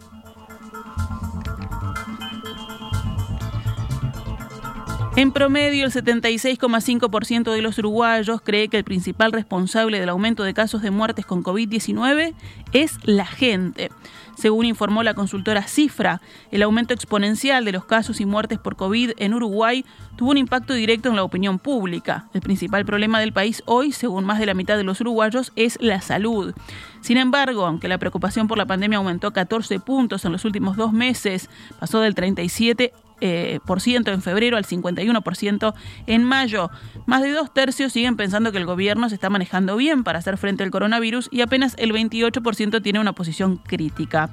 En 5.14 5.30
promedio, 5.30 5.84
el 5.84 5.92
76,5% 5.92 7.52
de 7.52 7.60
los 7.60 7.78
uruguayos 7.78 8.40
cree 8.40 8.68
que 8.68 8.78
el 8.78 8.84
principal 8.84 9.30
responsable 9.30 10.00
del 10.00 10.08
aumento 10.08 10.42
de 10.42 10.54
casos 10.54 10.80
de 10.80 10.90
muertes 10.90 11.26
con 11.26 11.44
COVID-19 11.44 12.32
es 12.72 12.96
la 13.04 13.26
gente. 13.26 13.90
Según 14.38 14.64
informó 14.64 15.02
la 15.02 15.12
consultora 15.12 15.64
Cifra, 15.64 16.22
el 16.50 16.62
aumento 16.62 16.94
exponencial 16.94 17.66
de 17.66 17.72
los 17.72 17.84
casos 17.84 18.22
y 18.22 18.24
muertes 18.24 18.58
por 18.58 18.76
COVID 18.76 19.12
en 19.18 19.34
Uruguay 19.34 19.84
tuvo 20.16 20.30
un 20.30 20.38
impacto 20.38 20.72
directo 20.72 21.10
en 21.10 21.16
la 21.16 21.24
opinión 21.24 21.58
pública. 21.58 22.30
El 22.32 22.40
principal 22.40 22.86
problema 22.86 23.20
del 23.20 23.34
país 23.34 23.62
hoy, 23.66 23.92
según 23.92 24.24
más 24.24 24.38
de 24.38 24.46
la 24.46 24.54
mitad 24.54 24.78
de 24.78 24.84
los 24.84 25.02
uruguayos, 25.02 25.52
es 25.56 25.76
la 25.82 26.00
salud. 26.00 26.54
Sin 27.02 27.18
embargo, 27.18 27.66
aunque 27.66 27.88
la 27.88 27.98
preocupación 27.98 28.48
por 28.48 28.56
la 28.56 28.66
pandemia 28.66 28.96
aumentó 28.96 29.32
14 29.32 29.78
puntos 29.80 30.24
en 30.24 30.32
los 30.32 30.46
últimos 30.46 30.78
dos 30.78 30.94
meses, 30.94 31.50
pasó 31.78 32.00
del 32.00 32.14
37 32.14 32.94
eh, 33.20 33.60
por 33.66 33.80
ciento 33.80 34.10
en 34.10 34.22
febrero 34.22 34.56
al 34.56 34.64
51% 34.64 35.74
en 36.06 36.24
mayo. 36.24 36.70
Más 37.06 37.22
de 37.22 37.30
dos 37.32 37.52
tercios 37.52 37.92
siguen 37.92 38.16
pensando 38.16 38.52
que 38.52 38.58
el 38.58 38.66
gobierno 38.66 39.08
se 39.08 39.14
está 39.14 39.30
manejando 39.30 39.76
bien 39.76 40.04
para 40.04 40.18
hacer 40.18 40.38
frente 40.38 40.64
al 40.64 40.70
coronavirus 40.70 41.28
y 41.30 41.40
apenas 41.40 41.74
el 41.78 41.92
28% 41.92 42.82
tiene 42.82 43.00
una 43.00 43.12
posición 43.12 43.56
crítica. 43.56 44.30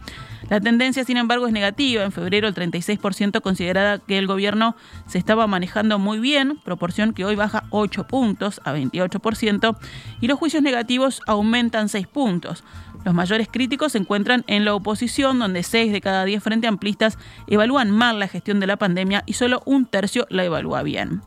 La 0.50 0.60
tendencia, 0.60 1.04
sin 1.04 1.18
embargo, 1.18 1.46
es 1.46 1.54
negativa. 1.54 2.04
En 2.04 2.12
febrero 2.12 2.48
el 2.48 2.56
36% 2.56 3.42
consideraba 3.42 4.00
que 4.00 4.18
el 4.18 4.26
gobierno 4.26 4.76
se 5.06 5.18
estaba 5.18 5.46
manejando 5.48 6.00
muy 6.00 6.20
bien, 6.20 6.58
proporción 6.64 7.14
que 7.14 7.26
hoy 7.26 7.36
baja 7.36 7.66
8 7.70 8.08
puntos 8.08 8.62
a 8.64 8.74
28%, 8.74 9.78
y 10.22 10.28
los 10.28 10.40
juicios 10.40 10.64
negativos 10.64 11.22
aumentan 11.28 11.90
6 11.90 12.08
puntos. 12.08 12.64
Los 13.06 13.14
mayores 13.14 13.48
críticos 13.50 13.94
se 13.94 13.98
encuentran 13.98 14.44
en 14.48 14.66
la 14.66 14.76
oposición, 14.76 15.40
donde 15.40 15.64
6 15.64 15.92
de 15.92 16.02
cada 16.02 16.26
10 16.26 16.44
frente 16.44 16.68
amplistas 16.68 17.18
evalúan 17.48 17.92
mal 17.92 18.20
la 18.20 18.28
gestión 18.28 18.60
de 18.60 18.68
la 18.68 18.78
pandemia 18.78 19.24
y 19.26 19.34
solo 19.34 19.62
un 19.66 19.86
tercio 19.86 20.28
la 20.30 20.44
evalúa 20.44 20.84
bien. 20.84 21.22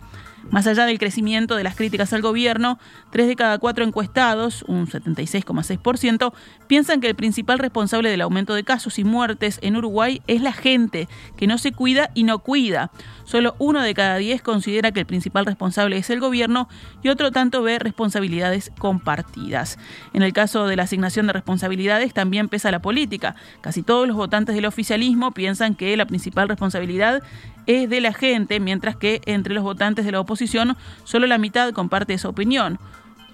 Más 0.51 0.67
allá 0.67 0.87
del 0.87 0.99
crecimiento 0.99 1.57
de 1.57 1.65
las 1.65 1.77
críticas 1.77 2.13
al 2.13 2.23
gobierno, 2.23 2.79
tres 3.11 3.29
de 3.29 3.37
cada 3.37 3.59
cuatro 3.59 3.85
encuestados, 3.85 4.65
un 4.69 4.87
76,6%, 4.87 6.33
piensan 6.67 7.01
que 7.01 7.09
el 7.09 7.15
principal 7.15 7.59
responsable 7.59 8.11
del 8.11 8.21
aumento 8.21 8.55
de 8.55 8.65
casos 8.65 8.99
y 8.99 9.05
muertes 9.05 9.59
en 9.63 9.77
Uruguay 9.77 10.23
es 10.27 10.43
la 10.43 10.53
gente, 10.53 11.09
que 11.37 11.47
no 11.47 11.59
se 11.59 11.73
cuida 11.73 12.11
y 12.15 12.25
no 12.25 12.41
cuida. 12.41 12.91
Solo 13.25 13.55
uno 13.59 13.81
de 13.81 13.95
cada 13.95 14.17
diez 14.17 14.43
considera 14.43 14.93
que 14.93 15.01
el 15.01 15.07
principal 15.07 15.47
responsable 15.47 15.97
es 15.97 16.11
el 16.11 16.21
gobierno 16.21 16.69
y 17.03 17.09
otro 17.09 17.31
tanto 17.31 17.63
ve 17.63 17.79
responsabilidades 17.79 18.73
compartidas. 18.79 19.79
En 20.13 20.23
el 20.23 20.33
caso 20.33 20.67
de 20.67 20.77
la 20.77 20.83
asignación 20.83 21.27
de 21.27 21.33
responsabilidades 21.33 22.13
también 22.13 22.49
pesa 22.49 22.71
la 22.71 22.83
política. 22.83 23.37
Casi 23.61 23.83
todos 23.83 24.07
los 24.07 24.17
votantes 24.17 24.55
del 24.55 24.67
oficialismo 24.67 25.33
piensan 25.33 25.75
que 25.75 25.97
la 25.97 26.07
principal 26.07 26.49
responsabilidad 26.49 27.23
es 27.67 27.89
de 27.89 28.01
la 28.01 28.13
gente, 28.13 28.61
mientras 28.61 28.97
que 28.97 29.21
entre 29.27 29.55
los 29.55 29.63
votantes 29.65 30.05
de 30.05 30.13
la 30.13 30.21
oposición 30.21 30.77
solo 31.05 31.27
la 31.27 31.39
mitad 31.39 31.73
comparte 31.73 32.15
esa 32.15 32.29
opinión. 32.29 32.79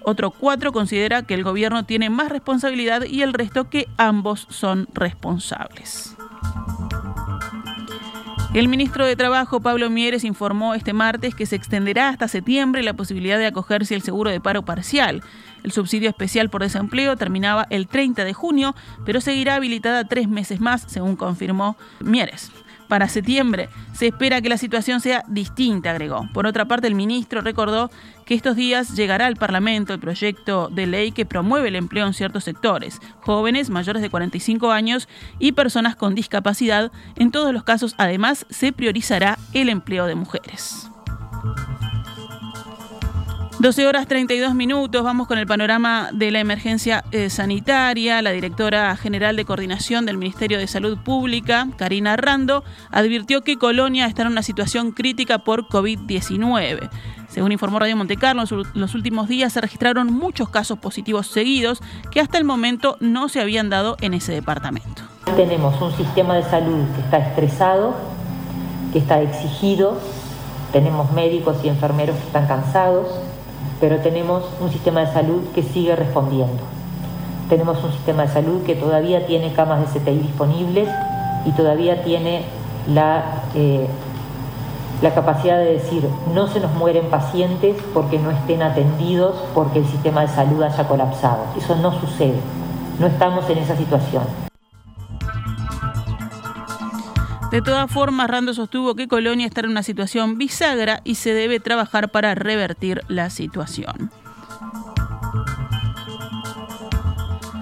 Otro 0.03 0.31
cuatro 0.31 0.71
considera 0.71 1.23
que 1.23 1.33
el 1.33 1.43
gobierno 1.43 1.83
tiene 1.85 2.09
más 2.09 2.29
responsabilidad 2.29 3.03
y 3.03 3.21
el 3.21 3.33
resto 3.33 3.69
que 3.69 3.87
ambos 3.97 4.47
son 4.49 4.87
responsables. 4.93 6.15
El 8.53 8.67
ministro 8.67 9.05
de 9.05 9.15
Trabajo, 9.15 9.59
Pablo 9.59 9.91
Mieres, 9.91 10.23
informó 10.23 10.73
este 10.73 10.91
martes 10.91 11.35
que 11.35 11.45
se 11.45 11.55
extenderá 11.55 12.09
hasta 12.09 12.27
septiembre 12.27 12.81
la 12.81 12.95
posibilidad 12.95 13.37
de 13.37 13.45
acogerse 13.45 13.93
al 13.93 14.01
seguro 14.01 14.31
de 14.31 14.41
paro 14.41 14.63
parcial. 14.63 15.21
El 15.63 15.71
subsidio 15.71 16.09
especial 16.09 16.49
por 16.49 16.63
desempleo 16.63 17.15
terminaba 17.15 17.67
el 17.69 17.87
30 17.87 18.25
de 18.25 18.33
junio, 18.33 18.75
pero 19.05 19.21
seguirá 19.21 19.55
habilitada 19.55 20.05
tres 20.05 20.27
meses 20.27 20.59
más, 20.59 20.81
según 20.87 21.15
confirmó 21.15 21.77
Mieres 21.99 22.51
para 22.89 23.07
septiembre. 23.07 23.69
Se 23.93 24.07
espera 24.07 24.41
que 24.41 24.49
la 24.49 24.57
situación 24.57 24.99
sea 24.99 25.23
distinta, 25.29 25.91
agregó. 25.91 26.27
Por 26.33 26.45
otra 26.45 26.65
parte, 26.65 26.87
el 26.87 26.95
ministro 26.95 27.39
recordó 27.39 27.89
que 28.25 28.33
estos 28.33 28.57
días 28.57 28.95
llegará 28.95 29.27
al 29.27 29.37
Parlamento 29.37 29.93
el 29.93 29.99
proyecto 29.99 30.67
de 30.69 30.87
ley 30.87 31.13
que 31.13 31.25
promueve 31.25 31.69
el 31.69 31.77
empleo 31.77 32.05
en 32.05 32.13
ciertos 32.13 32.43
sectores, 32.43 32.99
jóvenes 33.21 33.69
mayores 33.69 34.01
de 34.01 34.09
45 34.09 34.71
años 34.71 35.07
y 35.37 35.53
personas 35.53 35.95
con 35.95 36.15
discapacidad. 36.15 36.91
En 37.15 37.31
todos 37.31 37.53
los 37.53 37.63
casos, 37.63 37.95
además, 37.97 38.45
se 38.49 38.73
priorizará 38.73 39.37
el 39.53 39.69
empleo 39.69 40.05
de 40.07 40.15
mujeres. 40.15 40.89
12 43.59 43.87
horas 43.87 44.07
32 44.07 44.55
minutos, 44.55 45.03
vamos 45.03 45.27
con 45.27 45.37
el 45.37 45.45
panorama 45.45 46.11
de 46.13 46.31
la 46.31 46.39
emergencia 46.39 47.03
eh, 47.11 47.29
sanitaria. 47.29 48.21
La 48.21 48.31
directora 48.31 48.95
general 48.95 49.35
de 49.35 49.43
coordinación 49.43 50.05
del 50.05 50.17
Ministerio 50.17 50.57
de 50.57 50.65
Salud 50.65 50.97
Pública, 50.97 51.67
Karina 51.75 52.15
Rando, 52.15 52.63
advirtió 52.89 53.41
que 53.41 53.57
Colonia 53.57 54.05
está 54.05 54.21
en 54.21 54.29
una 54.29 54.43
situación 54.43 54.93
crítica 54.93 55.39
por 55.39 55.67
COVID-19. 55.67 56.89
Según 57.27 57.51
informó 57.51 57.79
Radio 57.79 57.97
Montecarlo, 57.97 58.43
en 58.43 58.79
los 58.79 58.95
últimos 58.95 59.27
días 59.27 59.51
se 59.51 59.59
registraron 59.59 60.13
muchos 60.13 60.47
casos 60.47 60.79
positivos 60.79 61.27
seguidos 61.27 61.81
que 62.11 62.21
hasta 62.21 62.37
el 62.37 62.45
momento 62.45 62.95
no 63.01 63.27
se 63.27 63.41
habían 63.41 63.69
dado 63.69 63.97
en 63.99 64.13
ese 64.13 64.31
departamento. 64.31 65.01
Tenemos 65.35 65.81
un 65.81 65.91
sistema 65.97 66.35
de 66.35 66.43
salud 66.43 66.85
que 66.95 67.01
está 67.01 67.17
estresado, 67.17 67.93
que 68.93 68.99
está 68.99 69.21
exigido, 69.21 69.99
tenemos 70.71 71.11
médicos 71.11 71.57
y 71.61 71.67
enfermeros 71.67 72.15
que 72.15 72.23
están 72.23 72.47
cansados, 72.47 73.07
pero 73.79 73.97
tenemos 73.97 74.43
un 74.61 74.71
sistema 74.71 75.01
de 75.01 75.13
salud 75.13 75.41
que 75.55 75.63
sigue 75.63 75.95
respondiendo. 75.95 76.63
Tenemos 77.49 77.83
un 77.83 77.91
sistema 77.91 78.23
de 78.23 78.29
salud 78.29 78.63
que 78.63 78.75
todavía 78.75 79.25
tiene 79.25 79.53
camas 79.53 79.93
de 79.93 79.99
CTI 79.99 80.19
disponibles 80.19 80.89
y 81.45 81.51
todavía 81.51 82.03
tiene 82.03 82.43
la, 82.87 83.43
eh, 83.55 83.87
la 85.01 85.13
capacidad 85.13 85.57
de 85.57 85.73
decir 85.73 86.07
no 86.33 86.47
se 86.47 86.59
nos 86.59 86.73
mueren 86.73 87.05
pacientes 87.09 87.77
porque 87.93 88.19
no 88.19 88.31
estén 88.31 88.61
atendidos 88.61 89.35
porque 89.55 89.79
el 89.79 89.85
sistema 89.85 90.21
de 90.21 90.27
salud 90.27 90.61
haya 90.61 90.87
colapsado. 90.87 91.39
Eso 91.57 91.75
no 91.75 91.99
sucede. 91.99 92.39
No 92.99 93.07
estamos 93.07 93.49
en 93.49 93.59
esa 93.59 93.75
situación. 93.75 94.48
De 97.51 97.63
todas 97.63 97.91
formas, 97.91 98.29
Rando 98.29 98.53
sostuvo 98.53 98.93
que 98.93 99.07
Colonia 99.07 99.47
está 99.47 99.61
en 99.61 99.69
una 99.69 99.81
situación 99.81 100.37
bisagra 100.37 101.01
y 101.03 101.15
se 101.15 101.33
debe 101.33 101.59
trabajar 101.59 102.11
para 102.11 102.35
revertir 102.35 103.01
la 103.07 103.31
situación. 103.31 104.11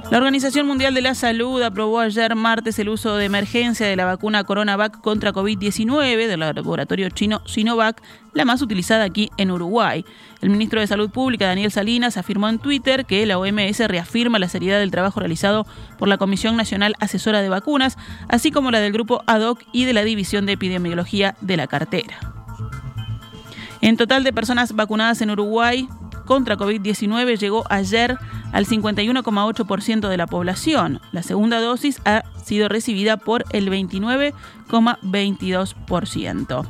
La 0.10 0.20
Organización 0.20 0.66
Mundial 0.66 0.94
de 0.94 1.02
la 1.02 1.16
Salud 1.16 1.62
aprobó 1.62 2.00
ayer 2.00 2.34
martes 2.34 2.80
el 2.80 2.88
uso 2.88 3.18
de 3.18 3.26
emergencia 3.26 3.86
de 3.86 3.98
la 3.98 4.06
vacuna 4.06 4.46
CoronaVac 4.46 5.02
contra 5.02 5.34
COVID-19 5.34 6.28
del 6.28 6.40
laboratorio 6.40 7.10
chino 7.10 7.42
Sinovac, 7.46 8.02
la 8.34 8.46
más 8.46 8.62
utilizada 8.62 9.04
aquí 9.04 9.30
en 9.36 9.52
Uruguay. 9.52 10.06
El 10.40 10.50
ministro 10.50 10.80
de 10.80 10.88
Salud 10.88 11.10
Pública, 11.10 11.48
Daniel 11.48 11.72
Salinas, 11.72 12.16
afirmó 12.16 12.48
en 12.48 12.60
Twitter 12.60 13.06
que 13.06 13.26
la 13.26 13.38
OMS 13.38 13.80
reafirma 13.80 14.40
la 14.40 14.48
seriedad 14.48 14.80
del 14.80 14.92
trabajo 14.92 15.20
realizado 15.20 15.68
por 16.00 16.08
la 16.08 16.18
Comisión 16.18 16.56
Nacional 16.56 16.96
Asesora 17.02 17.42
de 17.42 17.50
Vacunas, 17.50 17.98
así 18.30 18.50
como 18.50 18.72
la 18.72 18.80
del 18.80 18.94
grupo 18.94 19.24
ad 19.28 19.42
hoc 19.42 19.62
y 19.74 19.84
de 19.84 19.94
la 19.94 20.06
División 20.06 20.46
de 20.46 20.54
Epidemiología 20.54 21.36
de 21.42 21.58
la 21.58 21.68
cartera. 21.68 22.18
En 23.82 23.98
total 23.98 24.24
de 24.24 24.32
personas 24.32 24.74
vacunadas 24.74 25.22
en 25.22 25.32
Uruguay, 25.32 25.90
contra 26.26 26.58
COVID-19 26.58 27.38
llegó 27.38 27.66
ayer 27.70 28.18
al 28.52 28.66
51,8% 28.66 30.08
de 30.08 30.18
la 30.18 30.28
población. 30.28 31.02
La 31.12 31.24
segunda 31.24 31.60
dosis 31.60 32.00
ha 32.06 32.24
sido 32.44 32.70
recibida 32.70 33.18
por 33.18 33.44
el 33.52 33.70
29,22%. 33.70 36.68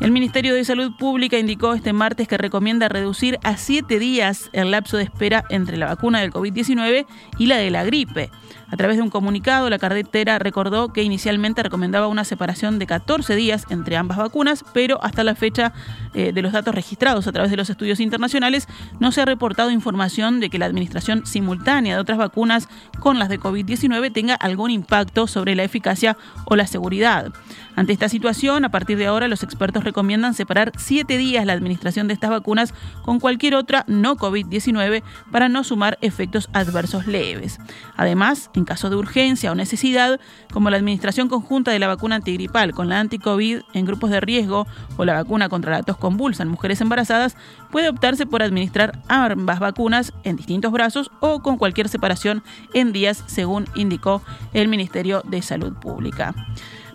El 0.00 0.10
Ministerio 0.10 0.54
de 0.54 0.64
Salud 0.64 0.92
Pública 0.98 1.38
indicó 1.38 1.72
este 1.72 1.92
martes 1.92 2.28
que 2.28 2.36
recomienda 2.36 2.88
reducir 2.88 3.38
a 3.42 3.56
siete 3.56 3.98
días 3.98 4.50
el 4.52 4.70
lapso 4.70 4.96
de 4.96 5.04
espera 5.04 5.44
entre 5.48 5.76
la 5.76 5.86
vacuna 5.86 6.20
del 6.20 6.32
COVID-19 6.32 7.06
y 7.38 7.46
la 7.46 7.56
de 7.56 7.70
la 7.70 7.84
gripe. 7.84 8.30
A 8.68 8.76
través 8.76 8.96
de 8.96 9.02
un 9.02 9.10
comunicado, 9.10 9.70
la 9.70 9.78
carretera 9.78 10.38
recordó 10.38 10.92
que 10.92 11.02
inicialmente 11.04 11.62
recomendaba 11.62 12.08
una 12.08 12.24
separación 12.24 12.78
de 12.78 12.86
14 12.86 13.36
días 13.36 13.64
entre 13.70 13.96
ambas 13.96 14.18
vacunas, 14.18 14.64
pero 14.72 15.02
hasta 15.04 15.22
la 15.22 15.36
fecha 15.36 15.72
eh, 16.14 16.32
de 16.32 16.42
los 16.42 16.52
datos 16.52 16.74
registrados 16.74 17.28
a 17.28 17.32
través 17.32 17.50
de 17.50 17.56
los 17.56 17.70
estudios 17.70 18.00
internacionales 18.00 18.66
no 18.98 19.12
se 19.12 19.20
ha 19.20 19.24
reportado 19.24 19.70
información 19.70 20.40
de 20.40 20.50
que 20.50 20.58
la 20.58 20.66
administración 20.66 21.24
simultánea 21.26 21.94
de 21.94 22.00
otras 22.00 22.18
vacunas 22.18 22.68
con 22.98 23.20
las 23.20 23.28
de 23.28 23.38
COVID-19 23.38 24.12
tenga 24.12 24.34
algún 24.34 24.70
impacto 24.70 25.28
sobre 25.28 25.54
la 25.54 25.62
eficacia 25.62 26.16
o 26.46 26.56
la 26.56 26.66
seguridad. 26.66 27.32
Ante 27.76 27.92
esta 27.92 28.08
situación, 28.08 28.64
a 28.64 28.70
partir 28.70 28.96
de 28.96 29.06
ahora 29.06 29.28
los 29.28 29.42
expertos 29.42 29.84
recomiendan 29.84 30.34
separar 30.34 30.72
siete 30.76 31.18
días 31.18 31.44
la 31.44 31.52
administración 31.52 32.08
de 32.08 32.14
estas 32.14 32.30
vacunas 32.30 32.74
con 33.02 33.20
cualquier 33.20 33.54
otra 33.54 33.84
no 33.86 34.16
COVID-19 34.16 35.02
para 35.30 35.48
no 35.48 35.62
sumar 35.62 35.98
efectos 36.00 36.48
adversos 36.54 37.06
leves. 37.06 37.58
Además, 37.96 38.50
en 38.56 38.64
caso 38.64 38.90
de 38.90 38.96
urgencia 38.96 39.52
o 39.52 39.54
necesidad, 39.54 40.18
como 40.52 40.70
la 40.70 40.76
administración 40.76 41.28
conjunta 41.28 41.70
de 41.70 41.78
la 41.78 41.86
vacuna 41.86 42.16
antigripal 42.16 42.72
con 42.72 42.88
la 42.88 42.98
anti-COVID 42.98 43.60
en 43.74 43.84
grupos 43.84 44.10
de 44.10 44.20
riesgo 44.20 44.66
o 44.96 45.04
la 45.04 45.14
vacuna 45.14 45.48
contra 45.48 45.72
la 45.72 45.82
tos 45.82 45.96
convulsa 45.96 46.42
en 46.42 46.48
mujeres 46.48 46.80
embarazadas, 46.80 47.36
puede 47.70 47.88
optarse 47.88 48.26
por 48.26 48.42
administrar 48.42 49.00
ambas 49.08 49.60
vacunas 49.60 50.12
en 50.24 50.36
distintos 50.36 50.72
brazos 50.72 51.10
o 51.20 51.40
con 51.40 51.58
cualquier 51.58 51.88
separación 51.88 52.42
en 52.74 52.92
días, 52.92 53.22
según 53.26 53.66
indicó 53.74 54.22
el 54.52 54.68
Ministerio 54.68 55.22
de 55.24 55.42
Salud 55.42 55.74
Pública. 55.74 56.34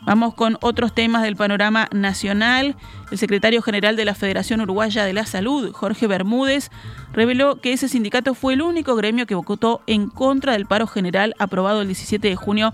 Vamos 0.04 0.34
con 0.34 0.58
otros 0.62 0.94
temas 0.96 1.22
del 1.22 1.36
panorama 1.36 1.88
nacional. 1.92 2.76
El 3.12 3.18
secretario 3.18 3.62
general 3.62 3.96
de 3.96 4.06
la 4.06 4.16
Federación 4.16 4.62
Uruguaya 4.62 5.06
de 5.06 5.14
la 5.14 5.26
Salud, 5.26 5.72
Jorge 5.74 6.08
Bermúdez, 6.08 6.72
reveló 7.14 7.62
que 7.62 7.74
ese 7.74 7.88
sindicato 7.88 8.34
fue 8.34 8.54
el 8.54 8.64
único 8.64 8.96
gremio 8.96 9.28
que 9.28 9.36
votó 9.36 9.82
en 9.86 10.10
contra 10.10 10.54
del 10.54 10.66
paro 10.66 10.88
general 10.88 11.36
aprobado 11.38 11.82
el 11.82 11.88
17 11.88 12.28
de 12.28 12.36
junio 12.36 12.74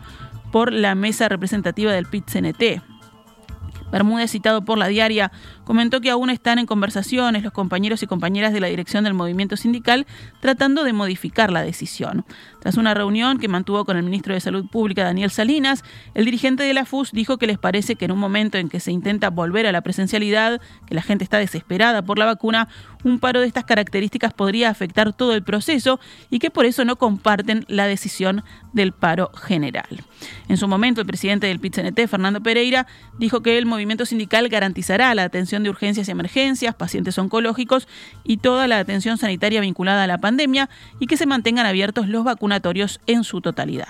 por 0.52 0.72
la 0.72 0.96
mesa 0.96 1.28
representativa 1.28 1.92
del 1.92 2.06
PIT-CNT. 2.06 2.97
Bermúdez, 3.92 4.32
citado 4.32 4.64
por 4.64 4.78
la 4.78 4.88
diaria, 4.88 5.32
comentó 5.64 6.02
que 6.02 6.10
aún 6.10 6.30
están 6.30 6.60
en 6.60 6.66
conversaciones 6.66 7.44
los 7.44 7.54
compañeros 7.54 8.04
y 8.04 8.08
compañeras 8.08 8.54
de 8.54 8.60
la 8.60 8.68
dirección 8.68 9.04
del 9.04 9.14
movimiento 9.14 9.58
sindical 9.58 10.06
tratando 10.40 10.84
de 10.84 10.94
modificar 10.94 11.52
la 11.52 11.62
decisión. 11.62 12.26
Tras 12.60 12.76
una 12.76 12.94
reunión 12.94 13.40
que 13.40 13.48
mantuvo 13.48 13.86
con 13.86 13.98
el 13.98 14.04
ministro 14.04 14.34
de 14.34 14.40
Salud 14.40 14.66
Pública, 14.70 15.04
Daniel 15.04 15.32
Salinas, 15.32 15.84
el 16.14 16.26
dirigente 16.26 16.64
de 16.64 16.74
la 16.74 16.86
FUS 16.86 17.12
dijo 17.12 17.38
que 17.38 17.48
les 17.48 17.58
parece 17.58 17.96
que 17.96 18.06
en 18.06 18.12
un 18.12 18.20
momento 18.20 18.58
en 18.58 18.70
que 18.70 18.80
se 18.80 18.92
intenta 18.92 19.30
volver 19.30 19.68
a 19.68 19.72
la 19.72 19.82
presencialidad, 19.82 20.62
que 20.86 20.96
la 20.96 21.02
gente 21.02 21.24
está 21.24 21.38
desesperada 21.38 22.02
por 22.02 22.20
la 22.20 22.26
vacuna, 22.26 22.68
un 23.04 23.20
paro 23.20 23.42
de 23.42 23.48
estas 23.48 23.64
características 23.64 24.34
podría 24.34 24.70
afectar 24.70 25.14
todo 25.14 25.34
el 25.34 25.44
proceso 25.44 26.00
y 26.30 26.40
que 26.40 26.52
por 26.52 26.66
eso 26.66 26.84
no 26.86 26.98
comparten 26.98 27.66
la 27.68 27.88
decisión 27.88 28.44
del 28.78 28.94
paro 28.94 29.32
general. 29.34 30.06
En 30.48 30.56
su 30.56 30.70
momento, 30.70 31.02
el 31.02 31.08
presidente 31.08 31.48
del 31.48 31.60
PIT-CNT, 31.60 32.08
Fernando 32.08 32.42
Pereira, 32.42 32.88
dijo 33.20 33.42
que 33.42 33.58
el 33.58 33.66
movimiento 33.66 34.06
sindical 34.06 34.48
garantizará 34.48 35.14
la 35.14 35.24
atención 35.24 35.64
de 35.64 35.70
urgencias 35.70 36.08
y 36.08 36.12
emergencias, 36.12 36.76
pacientes 36.76 37.18
oncológicos 37.18 37.90
y 38.24 38.38
toda 38.38 38.68
la 38.68 38.80
atención 38.80 39.18
sanitaria 39.18 39.60
vinculada 39.60 40.06
a 40.06 40.08
la 40.08 40.20
pandemia 40.20 40.70
y 41.00 41.08
que 41.08 41.18
se 41.18 41.26
mantengan 41.26 41.66
abiertos 41.66 42.08
los 42.08 42.24
vacunatorios 42.24 43.02
en 43.08 43.26
su 43.26 43.42
totalidad. 43.42 43.88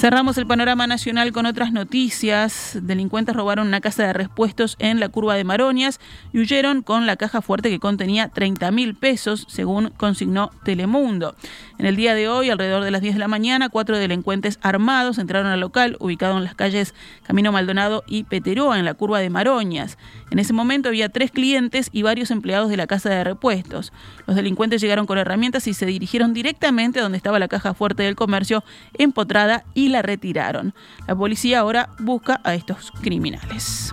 Cerramos 0.00 0.38
el 0.38 0.46
panorama 0.46 0.86
nacional 0.86 1.30
con 1.30 1.44
otras 1.44 1.72
noticias. 1.72 2.78
Delincuentes 2.80 3.36
robaron 3.36 3.66
una 3.66 3.82
casa 3.82 4.06
de 4.06 4.14
repuestos 4.14 4.76
en 4.78 4.98
la 4.98 5.10
curva 5.10 5.34
de 5.34 5.44
Maroñas 5.44 6.00
y 6.32 6.40
huyeron 6.40 6.80
con 6.80 7.04
la 7.04 7.16
caja 7.16 7.42
fuerte 7.42 7.68
que 7.68 7.78
contenía 7.78 8.28
30 8.28 8.70
mil 8.70 8.94
pesos, 8.94 9.44
según 9.50 9.90
consignó 9.98 10.52
Telemundo. 10.64 11.36
En 11.76 11.84
el 11.84 11.96
día 11.96 12.14
de 12.14 12.30
hoy, 12.30 12.48
alrededor 12.48 12.82
de 12.82 12.90
las 12.90 13.02
10 13.02 13.16
de 13.16 13.20
la 13.20 13.28
mañana, 13.28 13.68
cuatro 13.68 13.98
delincuentes 13.98 14.58
armados 14.62 15.18
entraron 15.18 15.48
al 15.52 15.60
local 15.60 15.98
ubicado 16.00 16.38
en 16.38 16.44
las 16.44 16.54
calles 16.54 16.94
Camino 17.22 17.52
Maldonado 17.52 18.02
y 18.06 18.24
Peteroa, 18.24 18.78
en 18.78 18.86
la 18.86 18.94
curva 18.94 19.18
de 19.18 19.28
Maroñas. 19.28 19.98
En 20.30 20.38
ese 20.38 20.54
momento 20.54 20.88
había 20.88 21.10
tres 21.10 21.30
clientes 21.30 21.90
y 21.92 22.02
varios 22.02 22.30
empleados 22.30 22.70
de 22.70 22.78
la 22.78 22.86
casa 22.86 23.10
de 23.10 23.22
repuestos. 23.22 23.92
Los 24.26 24.34
delincuentes 24.34 24.80
llegaron 24.80 25.04
con 25.04 25.18
herramientas 25.18 25.66
y 25.66 25.74
se 25.74 25.84
dirigieron 25.84 26.32
directamente 26.32 27.00
a 27.00 27.02
donde 27.02 27.18
estaba 27.18 27.38
la 27.38 27.48
caja 27.48 27.74
fuerte 27.74 28.02
del 28.04 28.16
comercio 28.16 28.64
empotrada 28.96 29.64
y 29.74 29.89
la 29.90 30.02
retiraron. 30.02 30.74
La 31.06 31.14
policía 31.14 31.60
ahora 31.60 31.90
busca 31.98 32.40
a 32.44 32.54
estos 32.54 32.90
criminales. 33.02 33.92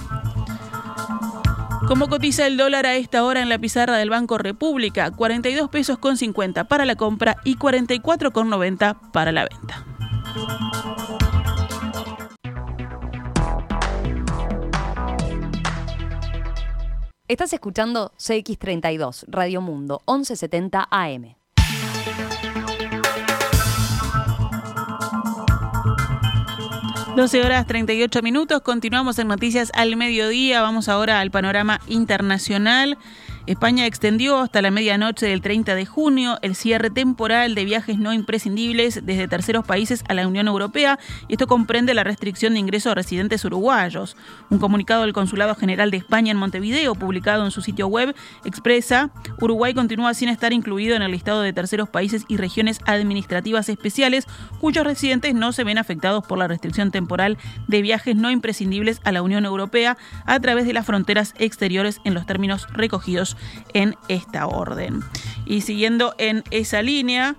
¿Cómo 1.88 2.10
cotiza 2.10 2.46
el 2.48 2.58
dólar 2.58 2.86
a 2.86 2.96
esta 2.96 3.24
hora 3.24 3.42
en 3.42 3.50
la 3.50 3.60
pizarra 3.60 3.98
del 3.98 4.10
Banco 4.10 4.38
República? 4.38 5.12
42 5.12 5.70
pesos 5.70 5.98
con 5.98 6.18
50 6.18 6.66
para 6.66 6.86
la 6.86 6.96
compra 6.96 7.38
y 7.46 7.56
44 7.56 8.32
con 8.32 8.50
90 8.50 9.00
para 9.14 9.32
la 9.32 9.48
venta. 9.48 9.86
Estás 17.30 17.54
escuchando 17.54 18.12
CX32, 18.18 19.26
Radio 19.28 19.62
Mundo, 19.62 20.02
1170 20.08 20.88
AM. 20.90 21.37
12 27.18 27.44
horas 27.44 27.66
38 27.66 28.22
minutos, 28.22 28.62
continuamos 28.62 29.18
en 29.18 29.28
Noticias 29.28 29.72
al 29.74 29.96
Mediodía, 29.96 30.62
vamos 30.62 30.88
ahora 30.88 31.20
al 31.20 31.32
panorama 31.32 31.82
internacional. 31.88 33.00
España 33.48 33.86
extendió 33.86 34.40
hasta 34.40 34.62
la 34.62 34.72
medianoche 34.72 35.26
del 35.26 35.40
30 35.40 35.74
de 35.74 35.86
junio 35.86 36.38
el 36.42 36.54
cierre 36.54 36.90
temporal 36.90 37.56
de 37.56 37.64
viajes 37.64 37.98
no 37.98 38.12
imprescindibles 38.12 39.06
desde 39.06 39.30
terceros 39.30 39.66
países 39.66 40.04
a 40.10 40.14
la 40.14 40.28
Unión 40.28 40.50
Europea 40.50 41.00
y 41.30 41.34
esto 41.36 41.48
comprende 41.48 41.94
la 41.94 42.04
restricción 42.04 42.54
de 42.54 42.60
ingreso 42.60 42.92
a 42.92 42.96
residentes 42.96 43.46
uruguayos. 43.46 44.18
Un 44.50 44.60
comunicado 44.60 45.04
del 45.04 45.14
Consulado 45.14 45.56
General 45.56 45.90
de 45.92 45.98
España 45.98 46.32
en 46.32 46.38
Montevideo, 46.38 46.94
publicado 46.96 47.46
en 47.46 47.52
su 47.52 47.62
sitio 47.62 47.88
web, 47.88 48.14
expresa 48.44 49.12
Uruguay 49.40 49.74
continúa 49.74 50.14
sin 50.14 50.28
estar 50.28 50.52
incluido 50.52 50.98
en 50.98 51.02
el 51.02 51.12
listado 51.12 51.42
de 51.42 51.54
terceros 51.54 51.88
países 51.88 52.26
y 52.28 52.36
regiones 52.36 52.82
administrativas 52.86 53.70
especiales 53.70 54.28
cuyos 54.60 54.86
residentes 54.86 55.36
no 55.36 55.54
se 55.54 55.64
ven 55.64 55.78
afectados 55.78 56.26
por 56.28 56.38
la 56.38 56.50
restricción 56.50 56.92
temporal 56.92 57.38
de 57.70 57.82
viajes 57.82 58.18
no 58.18 58.30
imprescindibles 58.30 59.00
a 59.06 59.14
la 59.14 59.22
Unión 59.22 59.46
Europea 59.46 59.98
a 60.26 60.38
través 60.42 60.66
de 60.66 60.74
las 60.74 60.86
fronteras 60.86 61.34
exteriores 61.40 62.02
en 62.04 62.14
los 62.14 62.26
términos 62.26 62.68
recogidos 62.74 63.37
en 63.74 63.96
esta 64.08 64.48
orden. 64.48 65.02
Y 65.46 65.62
siguiendo 65.62 66.16
en 66.18 66.44
esa 66.52 66.82
línea, 66.82 67.36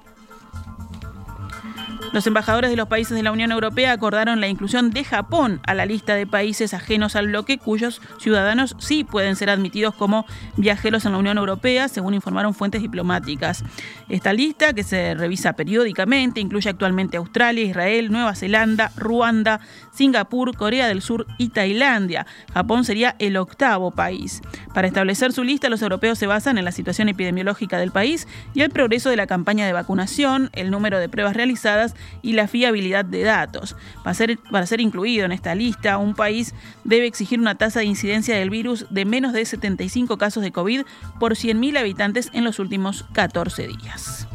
los 2.13 2.27
embajadores 2.27 2.71
de 2.71 2.77
los 2.77 2.89
países 2.89 3.17
de 3.17 3.23
la 3.23 3.33
Unión 3.33 3.53
Europea 3.53 3.93
acordaron 3.93 4.41
la 4.41 4.49
inclusión 4.49 4.91
de 4.91 5.05
Japón 5.05 5.61
a 5.67 5.75
la 5.75 5.87
lista 5.87 6.15
de 6.15 6.27
países 6.27 6.75
ajenos 6.75 7.17
al 7.17 7.29
bloque 7.29 7.59
cuyos 7.59 8.01
ciudadanos 8.19 8.77
sí 8.79 9.05
pueden 9.05 9.37
ser 9.37 9.51
admitidos 9.51 9.95
como 9.95 10.25
viajeros 10.57 11.05
en 11.05 11.13
la 11.13 11.19
Unión 11.19 11.39
Europea, 11.39 11.89
según 11.89 12.15
informaron 12.15 12.55
fuentes 12.55 12.83
diplomáticas. 12.83 13.65
Esta 14.09 14.33
lista, 14.33 14.73
que 14.73 14.85
se 14.85 15.15
revisa 15.15 15.53
periódicamente, 15.53 16.41
incluye 16.41 16.71
actualmente 16.71 17.17
Australia, 17.17 17.65
Israel, 17.65 18.11
Nueva 18.11 18.35
Zelanda, 18.35 18.91
Ruanda, 18.97 19.61
Singapur, 19.93 20.57
Corea 20.57 20.89
del 20.89 21.03
Sur 21.03 21.27
y 21.39 21.51
Tailandia. 21.51 22.27
Japón 22.55 22.85
sería 22.85 23.17
el 23.19 23.37
octavo 23.37 23.91
país. 23.91 24.43
Para 24.73 24.87
establecer 24.87 25.33
su 25.33 25.45
lista, 25.45 25.69
los 25.69 25.83
europeos 25.83 26.19
se 26.19 26.27
basan 26.27 26.59
en 26.59 26.65
la 26.65 26.73
situación 26.73 27.09
epidemiológica 27.09 27.79
del 27.79 27.93
país 27.93 28.27
y 28.55 28.63
el 28.63 28.71
progreso 28.71 29.11
de 29.11 29.17
la 29.17 29.27
campaña 29.27 29.67
de 29.67 29.73
vacunación, 29.73 30.51
el 30.55 30.71
número 30.71 30.99
de 30.99 31.09
pruebas 31.09 31.37
realizadas 31.37 31.95
y 32.23 32.33
la 32.33 32.49
fiabilidad 32.49 33.05
de 33.05 33.23
datos. 33.23 33.77
Para 34.03 34.15
ser, 34.15 34.39
para 34.51 34.67
ser 34.67 34.81
incluido 34.81 35.25
en 35.25 35.33
esta 35.33 35.55
lista, 35.55 35.99
un 35.99 36.15
país 36.15 36.55
debe 36.85 37.07
exigir 37.07 37.41
una 37.41 37.57
tasa 37.57 37.81
de 37.81 37.87
incidencia 37.87 38.37
del 38.37 38.51
virus 38.51 38.87
de 38.91 39.05
menos 39.05 39.33
de 39.33 39.45
75 39.45 40.19
casos 40.19 40.43
de 40.43 40.53
COVID 40.53 40.83
por 41.19 41.35
100.000 41.35 41.79
habitantes 41.79 42.31
en 42.33 42.45
los 42.45 42.59
últimos 42.59 43.05
14 43.13 43.69
días. 43.69 44.29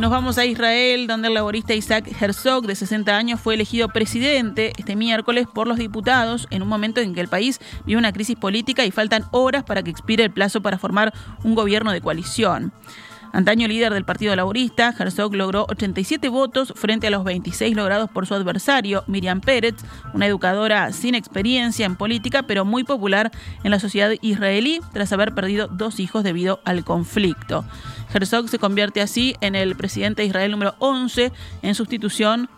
Nos 0.00 0.10
vamos 0.10 0.38
a 0.38 0.44
Israel, 0.44 1.06
donde 1.06 1.28
el 1.28 1.34
laborista 1.34 1.72
Isaac 1.72 2.10
Herzog, 2.20 2.66
de 2.66 2.74
60 2.74 3.16
años, 3.16 3.40
fue 3.40 3.54
elegido 3.54 3.88
presidente 3.88 4.72
este 4.76 4.96
miércoles 4.96 5.46
por 5.52 5.68
los 5.68 5.78
diputados 5.78 6.48
en 6.50 6.62
un 6.62 6.68
momento 6.68 7.00
en 7.00 7.14
que 7.14 7.20
el 7.20 7.28
país 7.28 7.60
vive 7.86 7.98
una 7.98 8.12
crisis 8.12 8.36
política 8.36 8.84
y 8.84 8.90
faltan 8.90 9.24
horas 9.30 9.62
para 9.62 9.82
que 9.84 9.90
expire 9.90 10.24
el 10.24 10.32
plazo 10.32 10.60
para 10.62 10.78
formar 10.78 11.14
un 11.44 11.54
gobierno 11.54 11.92
de 11.92 12.00
coalición. 12.00 12.72
Antaño 13.34 13.66
líder 13.66 13.92
del 13.92 14.04
Partido 14.04 14.36
Laborista, 14.36 14.94
Herzog 14.96 15.34
logró 15.34 15.66
87 15.68 16.28
votos 16.28 16.72
frente 16.76 17.08
a 17.08 17.10
los 17.10 17.24
26 17.24 17.74
logrados 17.74 18.08
por 18.08 18.28
su 18.28 18.34
adversario, 18.34 19.02
Miriam 19.08 19.40
Pérez, 19.40 19.74
una 20.12 20.28
educadora 20.28 20.92
sin 20.92 21.16
experiencia 21.16 21.84
en 21.84 21.96
política, 21.96 22.44
pero 22.44 22.64
muy 22.64 22.84
popular 22.84 23.32
en 23.64 23.72
la 23.72 23.80
sociedad 23.80 24.12
israelí 24.20 24.80
tras 24.92 25.12
haber 25.12 25.34
perdido 25.34 25.66
dos 25.66 25.98
hijos 25.98 26.22
debido 26.22 26.60
al 26.64 26.84
conflicto. 26.84 27.64
Herzog 28.14 28.48
se 28.48 28.60
convierte 28.60 29.00
así 29.00 29.34
en 29.40 29.56
el 29.56 29.74
presidente 29.74 30.22
de 30.22 30.28
Israel 30.28 30.52
número 30.52 30.76
11 30.78 31.32
en 31.62 31.74
sustitución 31.74 32.48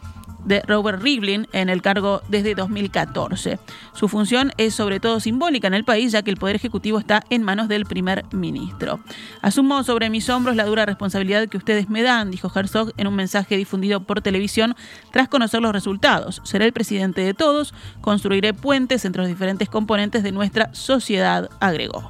de 0.47 0.63
Robert 0.67 1.03
Rivlin 1.03 1.47
en 1.53 1.69
el 1.69 1.83
cargo 1.83 2.23
desde 2.29 2.55
2014. 2.55 3.59
Su 3.93 4.09
función 4.09 4.53
es 4.57 4.75
sobre 4.75 5.01
todo 5.01 5.21
simbólica 5.21 5.67
en 5.67 5.75
el 5.75 5.85
país, 5.85 6.13
ya 6.13 6.23
que 6.23 6.31
el 6.31 6.39
Poder 6.39 6.57
Ejecutivo 6.57 6.99
está 6.99 7.23
en 7.29 7.43
manos 7.43 7.69
del 7.69 7.85
primer 7.85 8.25
ministro. 8.33 9.01
Asumo 9.43 9.83
sobre 9.83 10.09
mis 10.09 10.29
hombros 10.31 10.57
la 10.57 10.65
dura 10.65 10.87
responsabilidad 10.87 11.49
que 11.49 11.59
ustedes 11.59 11.91
me 11.91 12.03
dan, 12.03 12.31
dijo 12.31 12.51
Herzog 12.55 12.93
en 12.97 13.07
un 13.07 13.15
mensaje 13.15 13.57
difundido 13.57 14.01
por 14.01 14.23
televisión 14.23 14.75
tras 15.13 15.29
conocer 15.29 15.61
los 15.61 15.73
resultados. 15.73 16.41
Seré 16.45 16.65
el 16.65 16.73
presidente 16.73 17.21
de 17.21 17.35
todos, 17.35 17.75
construiré 18.01 18.55
puentes 18.55 19.05
entre 19.05 19.23
los 19.23 19.29
diferentes 19.29 19.69
componentes 19.69 20.23
de 20.23 20.33
nuestra 20.33 20.73
sociedad, 20.73 21.51
agregó. 21.61 22.09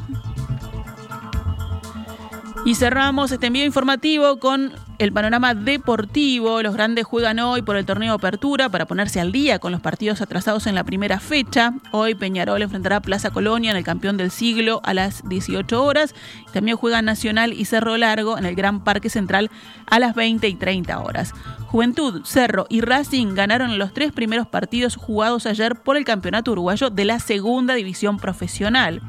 Y 2.66 2.74
cerramos 2.74 3.30
este 3.30 3.46
envío 3.46 3.64
informativo 3.64 4.40
con 4.40 4.72
el 4.98 5.12
panorama 5.12 5.54
deportivo. 5.54 6.62
Los 6.62 6.74
grandes 6.74 7.04
juegan 7.04 7.38
hoy 7.38 7.62
por 7.62 7.76
el 7.76 7.86
torneo 7.86 8.14
Apertura 8.14 8.68
para 8.68 8.86
ponerse 8.86 9.20
al 9.20 9.30
día 9.30 9.60
con 9.60 9.70
los 9.70 9.80
partidos 9.80 10.20
atrasados 10.20 10.66
en 10.66 10.74
la 10.74 10.82
primera 10.82 11.20
fecha. 11.20 11.74
Hoy 11.92 12.16
Peñarol 12.16 12.62
enfrentará 12.62 12.98
Plaza 12.98 13.30
Colonia 13.30 13.70
en 13.70 13.76
el 13.76 13.84
campeón 13.84 14.16
del 14.16 14.32
siglo 14.32 14.80
a 14.82 14.94
las 14.94 15.28
18 15.28 15.84
horas. 15.84 16.12
También 16.52 16.76
juegan 16.76 17.04
Nacional 17.04 17.52
y 17.52 17.66
Cerro 17.66 17.96
Largo 17.96 18.36
en 18.36 18.46
el 18.46 18.56
Gran 18.56 18.82
Parque 18.82 19.10
Central 19.10 19.48
a 19.86 20.00
las 20.00 20.16
20 20.16 20.48
y 20.48 20.56
30 20.56 20.98
horas. 20.98 21.34
Juventud, 21.68 22.22
Cerro 22.24 22.66
y 22.68 22.80
Racing 22.80 23.36
ganaron 23.36 23.78
los 23.78 23.94
tres 23.94 24.10
primeros 24.10 24.48
partidos 24.48 24.96
jugados 24.96 25.46
ayer 25.46 25.76
por 25.76 25.96
el 25.96 26.04
Campeonato 26.04 26.50
Uruguayo 26.50 26.90
de 26.90 27.04
la 27.04 27.20
Segunda 27.20 27.74
División 27.74 28.16
Profesional 28.16 29.02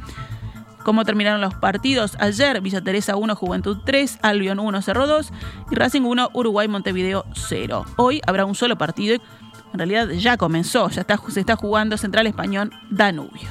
cómo 0.88 1.04
terminaron 1.04 1.42
los 1.42 1.54
partidos. 1.54 2.16
Ayer 2.18 2.62
Villa 2.62 2.80
Teresa 2.80 3.18
1, 3.18 3.36
Juventud 3.36 3.80
3, 3.84 4.20
Albion 4.22 4.58
1, 4.58 4.82
Cerro 4.82 5.06
2 5.06 5.34
y 5.70 5.76
Racing 5.76 6.04
1, 6.04 6.30
Uruguay 6.32 6.70
Montevideo 6.70 7.26
0. 7.34 7.86
Hoy 7.98 8.22
habrá 8.26 8.46
un 8.46 8.56
solo 8.56 8.78
partido. 8.78 9.18
En 9.74 9.80
realidad 9.80 10.08
ya 10.12 10.38
comenzó, 10.38 10.90
ya 10.90 11.02
está, 11.02 11.20
se 11.28 11.42
está 11.42 11.58
jugando 11.58 11.98
Central 11.98 12.26
Español 12.26 12.72
Danubio. 12.90 13.50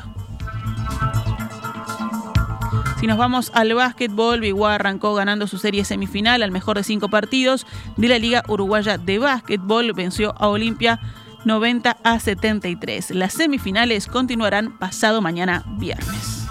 Si 2.98 3.06
nos 3.06 3.18
vamos 3.18 3.50
al 3.52 3.74
básquetbol, 3.74 4.40
Biguá 4.40 4.76
arrancó 4.76 5.12
ganando 5.12 5.46
su 5.46 5.58
serie 5.58 5.84
semifinal 5.84 6.42
al 6.42 6.50
mejor 6.50 6.78
de 6.78 6.84
cinco 6.84 7.10
partidos 7.10 7.66
de 7.98 8.08
la 8.08 8.18
Liga 8.18 8.44
Uruguaya 8.48 8.96
de 8.96 9.18
Básquetbol. 9.18 9.92
Venció 9.92 10.34
a 10.38 10.48
Olimpia 10.48 11.00
90 11.44 11.98
a 12.02 12.18
73. 12.18 13.10
Las 13.10 13.34
semifinales 13.34 14.06
continuarán 14.06 14.78
pasado 14.78 15.20
mañana 15.20 15.64
viernes. 15.76 16.45